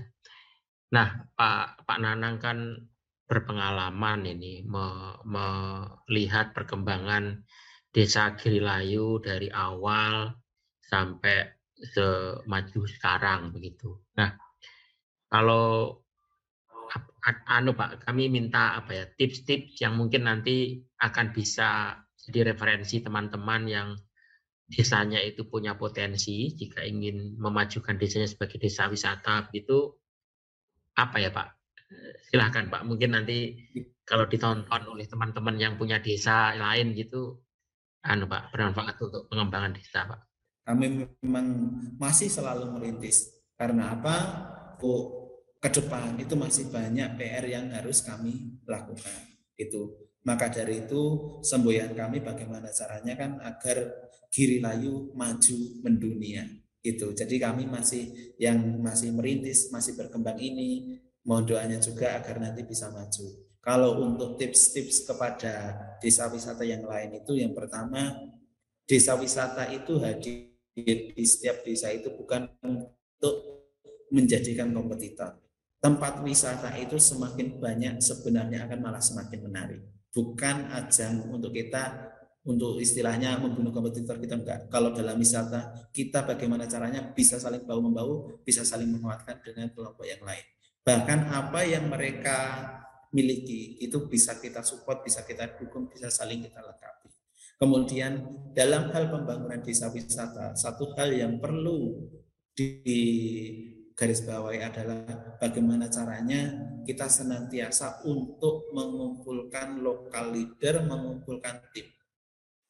Nah, 0.96 1.28
Pak 1.36 1.84
Pak 1.84 2.00
Nanang 2.00 2.40
kan 2.40 2.88
berpengalaman 3.28 4.24
ini 4.24 4.64
me, 4.64 5.20
melihat 5.28 6.56
perkembangan 6.56 7.44
desa 7.92 8.32
Girilayu 8.40 9.20
dari 9.20 9.52
awal 9.52 10.32
sampai 10.80 11.52
semaju 11.76 12.88
sekarang 12.88 13.52
begitu. 13.52 14.00
Nah, 14.16 14.40
kalau 15.28 16.00
anu 17.52 17.76
Pak, 17.76 18.08
kami 18.08 18.32
minta 18.32 18.80
apa 18.80 18.92
ya 18.96 19.06
tips-tips 19.20 19.84
yang 19.84 20.00
mungkin 20.00 20.32
nanti 20.32 20.80
akan 21.04 21.36
bisa 21.36 22.00
jadi 22.24 22.56
referensi 22.56 23.04
teman-teman 23.04 23.68
yang 23.68 23.90
desanya 24.72 25.20
itu 25.20 25.44
punya 25.46 25.76
potensi 25.76 26.56
jika 26.56 26.88
ingin 26.88 27.36
memajukan 27.36 28.00
desanya 28.00 28.30
sebagai 28.32 28.58
desa 28.58 28.88
wisata 28.88 29.52
itu 29.52 29.94
apa 30.96 31.18
ya 31.20 31.30
Pak? 31.32 31.48
Silahkan 32.32 32.68
Pak, 32.68 32.82
mungkin 32.88 33.14
nanti 33.14 33.54
kalau 34.04 34.26
ditonton 34.26 34.84
oleh 34.90 35.06
teman-teman 35.06 35.56
yang 35.60 35.74
punya 35.78 36.02
desa 36.02 36.56
lain 36.58 36.98
gitu, 36.98 37.40
anu 38.04 38.26
Pak, 38.26 38.52
bermanfaat 38.52 38.96
untuk 39.00 39.30
pengembangan 39.30 39.76
desa 39.76 40.08
Pak. 40.10 40.20
Kami 40.66 41.06
memang 41.22 41.48
masih 42.02 42.26
selalu 42.26 42.74
merintis 42.74 43.30
karena 43.54 43.94
apa? 43.94 44.16
Kok 44.82 45.04
ke 45.62 45.70
depan 45.82 46.18
itu 46.18 46.34
masih 46.34 46.70
banyak 46.70 47.18
PR 47.18 47.46
yang 47.46 47.70
harus 47.74 48.02
kami 48.02 48.62
lakukan. 48.66 49.30
Itu 49.56 50.10
maka 50.26 50.50
dari 50.50 50.86
itu 50.86 51.02
semboyan 51.46 51.94
kami 51.94 52.26
bagaimana 52.26 52.74
caranya 52.74 53.14
kan 53.14 53.38
agar 53.46 54.10
Giri 54.34 54.60
Layu 54.60 55.14
maju 55.14 55.58
mendunia. 55.86 56.44
Itu. 56.86 57.18
Jadi 57.18 57.42
kami 57.42 57.66
masih 57.66 58.36
yang 58.38 58.62
masih 58.78 59.10
merintis, 59.10 59.74
masih 59.74 59.98
berkembang 59.98 60.38
ini, 60.38 61.02
mohon 61.26 61.50
doanya 61.50 61.82
juga 61.82 62.14
agar 62.22 62.38
nanti 62.38 62.62
bisa 62.62 62.94
maju. 62.94 63.26
Kalau 63.66 64.06
untuk 64.06 64.38
tips-tips 64.38 65.10
kepada 65.10 65.74
desa 65.98 66.30
wisata 66.30 66.62
yang 66.62 66.86
lain 66.86 67.18
itu 67.18 67.34
yang 67.34 67.58
pertama 67.58 68.14
desa 68.86 69.18
wisata 69.18 69.74
itu 69.74 69.98
hadir 69.98 70.54
di 71.18 71.26
setiap 71.26 71.66
desa 71.66 71.90
itu 71.90 72.14
bukan 72.14 72.46
untuk 72.62 73.66
menjadikan 74.14 74.70
kompetitor 74.70 75.42
tempat 75.86 76.26
wisata 76.26 76.74
itu 76.82 76.98
semakin 76.98 77.62
banyak 77.62 78.02
sebenarnya 78.02 78.66
akan 78.66 78.80
malah 78.82 78.98
semakin 78.98 79.40
menarik. 79.46 79.82
Bukan 80.10 80.74
ajang 80.74 81.30
untuk 81.30 81.54
kita 81.54 82.15
untuk 82.46 82.78
istilahnya 82.78 83.42
membunuh 83.42 83.74
kompetitor 83.74 84.22
kita 84.22 84.38
enggak. 84.38 84.60
Kalau 84.70 84.94
dalam 84.94 85.18
wisata 85.18 85.90
kita 85.90 86.22
bagaimana 86.30 86.70
caranya 86.70 87.02
bisa 87.02 87.42
saling 87.42 87.66
bahu 87.66 87.82
membahu, 87.90 88.14
bisa 88.46 88.62
saling 88.62 88.94
menguatkan 88.94 89.42
dengan 89.42 89.74
kelompok 89.74 90.06
yang 90.06 90.22
lain. 90.22 90.46
Bahkan 90.86 91.20
apa 91.34 91.66
yang 91.66 91.90
mereka 91.90 92.38
miliki 93.10 93.82
itu 93.82 94.06
bisa 94.06 94.38
kita 94.38 94.62
support, 94.62 95.02
bisa 95.02 95.26
kita 95.26 95.58
dukung, 95.58 95.90
bisa 95.90 96.14
saling 96.14 96.46
kita 96.46 96.62
lengkapi. 96.62 97.10
Kemudian 97.58 98.14
dalam 98.54 98.94
hal 98.94 99.10
pembangunan 99.10 99.64
desa 99.66 99.90
wisata, 99.90 100.54
satu 100.54 100.94
hal 100.94 101.16
yang 101.16 101.42
perlu 101.42 101.98
di 102.54 102.70
garis 103.96 104.28
bawahi 104.28 104.60
adalah 104.60 105.40
bagaimana 105.40 105.88
caranya 105.88 106.52
kita 106.84 107.08
senantiasa 107.08 108.04
untuk 108.04 108.70
mengumpulkan 108.76 109.80
lokal 109.80 110.36
leader, 110.36 110.84
mengumpulkan 110.84 111.64
tim. 111.72 111.95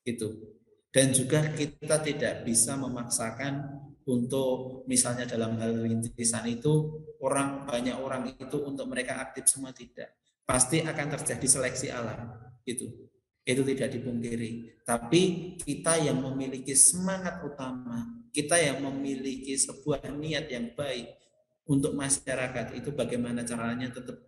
Itu. 0.05 0.55
Dan 0.93 1.11
juga 1.11 1.51
kita 1.51 1.99
tidak 1.99 2.47
bisa 2.47 2.79
memaksakan 2.79 3.83
untuk 4.07 4.85
misalnya 4.87 5.27
dalam 5.27 5.59
hal 5.59 5.83
rintisan 5.83 6.47
itu 6.47 7.03
orang 7.19 7.67
banyak 7.67 7.97
orang 7.99 8.31
itu 8.31 8.57
untuk 8.63 8.87
mereka 8.87 9.19
aktif 9.19 9.49
semua 9.49 9.75
tidak. 9.75 10.15
Pasti 10.45 10.85
akan 10.85 11.07
terjadi 11.19 11.47
seleksi 11.49 11.91
alam. 11.91 12.31
Itu. 12.63 12.87
Itu 13.43 13.61
tidak 13.65 13.91
dipungkiri. 13.91 14.79
Tapi 14.87 15.53
kita 15.59 15.99
yang 15.99 16.23
memiliki 16.23 16.71
semangat 16.77 17.43
utama 17.43 18.25
kita 18.35 18.59
yang 18.59 18.83
memiliki 18.83 19.55
sebuah 19.55 20.11
niat 20.11 20.51
yang 20.51 20.75
baik 20.75 21.07
untuk 21.71 21.95
masyarakat 21.95 22.75
itu 22.75 22.91
bagaimana 22.91 23.47
caranya 23.47 23.87
tetap 23.87 24.19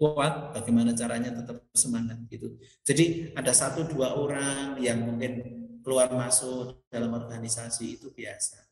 kuat, 0.00 0.56
bagaimana 0.56 0.96
caranya 0.96 1.28
tetap 1.28 1.60
semangat 1.76 2.16
gitu. 2.32 2.56
Jadi 2.80 3.36
ada 3.36 3.52
satu 3.52 3.84
dua 3.84 4.16
orang 4.16 4.80
yang 4.80 5.04
mungkin 5.04 5.44
keluar 5.84 6.08
masuk 6.08 6.88
dalam 6.88 7.12
organisasi 7.12 8.00
itu 8.00 8.08
biasa. 8.08 8.64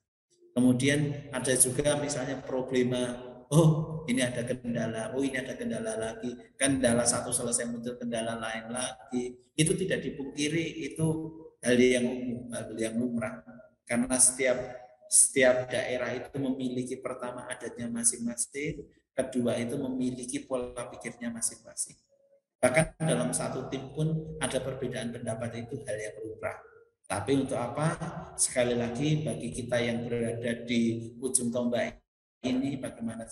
Kemudian 0.57 1.29
ada 1.29 1.53
juga 1.53 2.01
misalnya 2.01 2.41
problema, 2.41 3.21
oh 3.53 4.01
ini 4.09 4.25
ada 4.25 4.41
kendala, 4.41 5.13
oh 5.13 5.21
ini 5.21 5.37
ada 5.37 5.53
kendala 5.53 6.01
lagi, 6.01 6.33
kendala 6.57 7.05
satu 7.05 7.29
selesai 7.29 7.69
muncul 7.69 8.01
kendala 8.01 8.41
lain 8.41 8.73
lagi. 8.73 9.37
Itu 9.53 9.77
tidak 9.77 10.01
dipungkiri 10.01 10.89
itu 10.89 11.07
hal 11.61 11.77
yang 11.77 12.09
umum, 12.09 12.43
hal 12.57 12.73
yang 12.73 12.97
lumrah. 12.97 13.45
Karena 13.85 14.17
setiap 14.17 14.57
setiap 15.09 15.73
daerah 15.73 16.13
itu 16.13 16.37
memiliki 16.37 17.01
pertama 17.01 17.49
adatnya 17.49 17.89
masing-masing, 17.89 18.85
kedua 19.19 19.59
itu 19.59 19.75
memiliki 19.75 20.47
pola 20.47 20.87
pikirnya 20.87 21.35
masing-masing. 21.35 21.99
Bahkan 22.63 23.03
dalam 23.03 23.35
satu 23.35 23.67
tim 23.67 23.91
pun 23.91 24.39
ada 24.39 24.63
perbedaan 24.63 25.11
pendapat 25.11 25.67
itu 25.67 25.83
hal 25.83 25.99
yang 25.99 26.17
lumrah. 26.23 26.59
Tapi 27.09 27.31
untuk 27.35 27.59
apa? 27.59 27.99
Sekali 28.39 28.79
lagi 28.79 29.27
bagi 29.27 29.51
kita 29.51 29.83
yang 29.83 30.07
berada 30.07 30.63
di 30.63 31.11
ujung 31.19 31.51
tombak 31.51 31.99
ini 32.47 32.79
bagaimana 32.79 33.27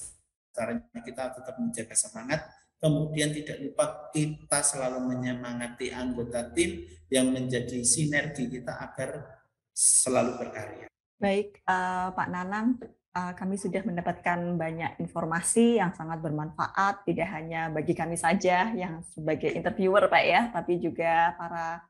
caranya 0.51 1.01
kita 1.05 1.37
tetap 1.39 1.55
menjaga 1.61 1.95
semangat 1.95 2.41
kemudian 2.81 3.33
tidak 3.33 3.57
lupa 3.61 4.09
kita 4.13 4.61
selalu 4.61 5.15
menyemangati 5.15 5.93
anggota 5.93 6.53
tim 6.53 6.85
yang 7.09 7.33
menjadi 7.33 7.81
sinergi 7.87 8.51
kita 8.51 8.77
agar 8.77 9.41
selalu 9.73 10.41
berkarya. 10.41 10.87
Baik, 11.17 11.65
uh, 11.65 12.13
Pak 12.13 12.29
Nanang, 12.29 12.77
kami 13.17 13.57
sudah 13.57 13.81
mendapatkan 13.81 14.61
banyak 14.61 15.01
informasi 15.01 15.81
yang 15.81 15.97
sangat 15.97 16.21
bermanfaat, 16.21 17.09
tidak 17.09 17.33
hanya 17.33 17.73
bagi 17.73 17.97
kami 17.97 18.21
saja 18.21 18.69
yang 18.77 19.01
sebagai 19.17 19.49
interviewer, 19.57 20.05
Pak 20.13 20.25
ya, 20.25 20.53
tapi 20.53 20.77
juga 20.77 21.33
para 21.41 21.81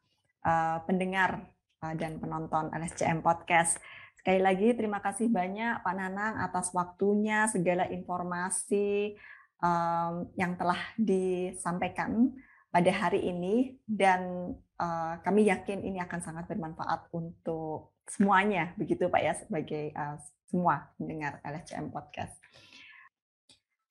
uh, 0.46 0.78
pendengar 0.86 1.50
uh, 1.82 1.94
dan 1.98 2.22
penonton 2.22 2.70
LSCM 2.70 3.26
Podcast. 3.26 3.82
Sekali 4.14 4.38
lagi 4.38 4.70
terima 4.78 5.02
kasih 5.02 5.26
banyak 5.26 5.82
Pak 5.82 5.94
Nanang 5.98 6.38
atas 6.38 6.70
waktunya, 6.70 7.50
segala 7.50 7.90
informasi 7.90 9.18
um, 9.58 10.30
yang 10.38 10.54
telah 10.54 10.78
disampaikan 10.94 12.38
pada 12.70 12.90
hari 12.94 13.26
ini 13.26 13.82
dan 13.82 14.52
uh, 14.78 15.18
kami 15.26 15.48
yakin 15.48 15.82
ini 15.82 15.98
akan 16.02 16.20
sangat 16.22 16.44
bermanfaat 16.46 17.10
untuk 17.10 17.95
semuanya 18.06 18.72
begitu 18.78 19.10
Pak 19.10 19.22
ya 19.22 19.34
sebagai 19.34 19.92
uh, 19.94 20.16
semua 20.46 20.90
mendengar 20.96 21.42
LSCM 21.42 21.90
Podcast. 21.90 22.38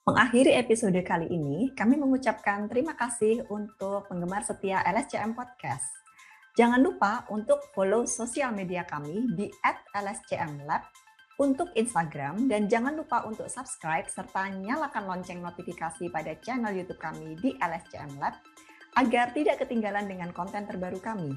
Mengakhiri 0.05 0.53
episode 0.53 1.01
kali 1.01 1.25
ini, 1.33 1.73
kami 1.73 1.97
mengucapkan 1.97 2.69
terima 2.69 2.93
kasih 2.93 3.41
untuk 3.49 4.05
penggemar 4.05 4.45
setia 4.45 4.85
LSCM 4.85 5.33
Podcast. 5.33 5.89
Jangan 6.55 6.79
lupa 6.79 7.25
untuk 7.33 7.59
follow 7.73 8.05
sosial 8.05 8.53
media 8.53 8.85
kami 8.85 9.27
di 9.33 9.49
@lscmlab 9.97 10.85
untuk 11.35 11.67
Instagram 11.75 12.47
dan 12.47 12.71
jangan 12.71 12.95
lupa 12.95 13.27
untuk 13.27 13.51
subscribe 13.51 14.07
serta 14.07 14.55
nyalakan 14.55 15.03
lonceng 15.03 15.43
notifikasi 15.43 16.07
pada 16.07 16.37
channel 16.39 16.71
YouTube 16.71 17.01
kami 17.01 17.35
di 17.43 17.51
LSCM 17.59 18.15
Lab 18.21 18.39
agar 18.95 19.35
tidak 19.35 19.59
ketinggalan 19.59 20.07
dengan 20.07 20.31
konten 20.31 20.63
terbaru 20.63 21.01
kami. 21.03 21.35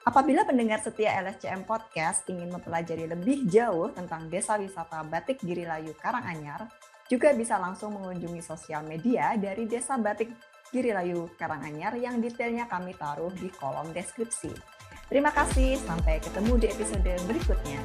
Apabila 0.00 0.48
pendengar 0.48 0.80
setia 0.80 1.20
LSCM 1.20 1.68
Podcast 1.68 2.24
ingin 2.32 2.48
mempelajari 2.48 3.04
lebih 3.04 3.44
jauh 3.44 3.92
tentang 3.92 4.32
desa 4.32 4.56
wisata 4.56 5.04
Batik 5.04 5.44
Girilayu 5.44 5.92
Karanganyar, 5.92 6.72
juga 7.04 7.36
bisa 7.36 7.60
langsung 7.60 8.00
mengunjungi 8.00 8.40
sosial 8.40 8.80
media 8.88 9.36
dari 9.36 9.68
Desa 9.68 10.00
Batik 10.00 10.32
Girilayu 10.72 11.28
Karanganyar 11.36 12.00
yang 12.00 12.16
detailnya 12.16 12.64
kami 12.64 12.96
taruh 12.96 13.28
di 13.36 13.52
kolom 13.52 13.92
deskripsi. 13.92 14.48
Terima 15.12 15.36
kasih, 15.36 15.76
sampai 15.84 16.16
ketemu 16.24 16.52
di 16.56 16.66
episode 16.72 17.12
berikutnya. 17.28 17.80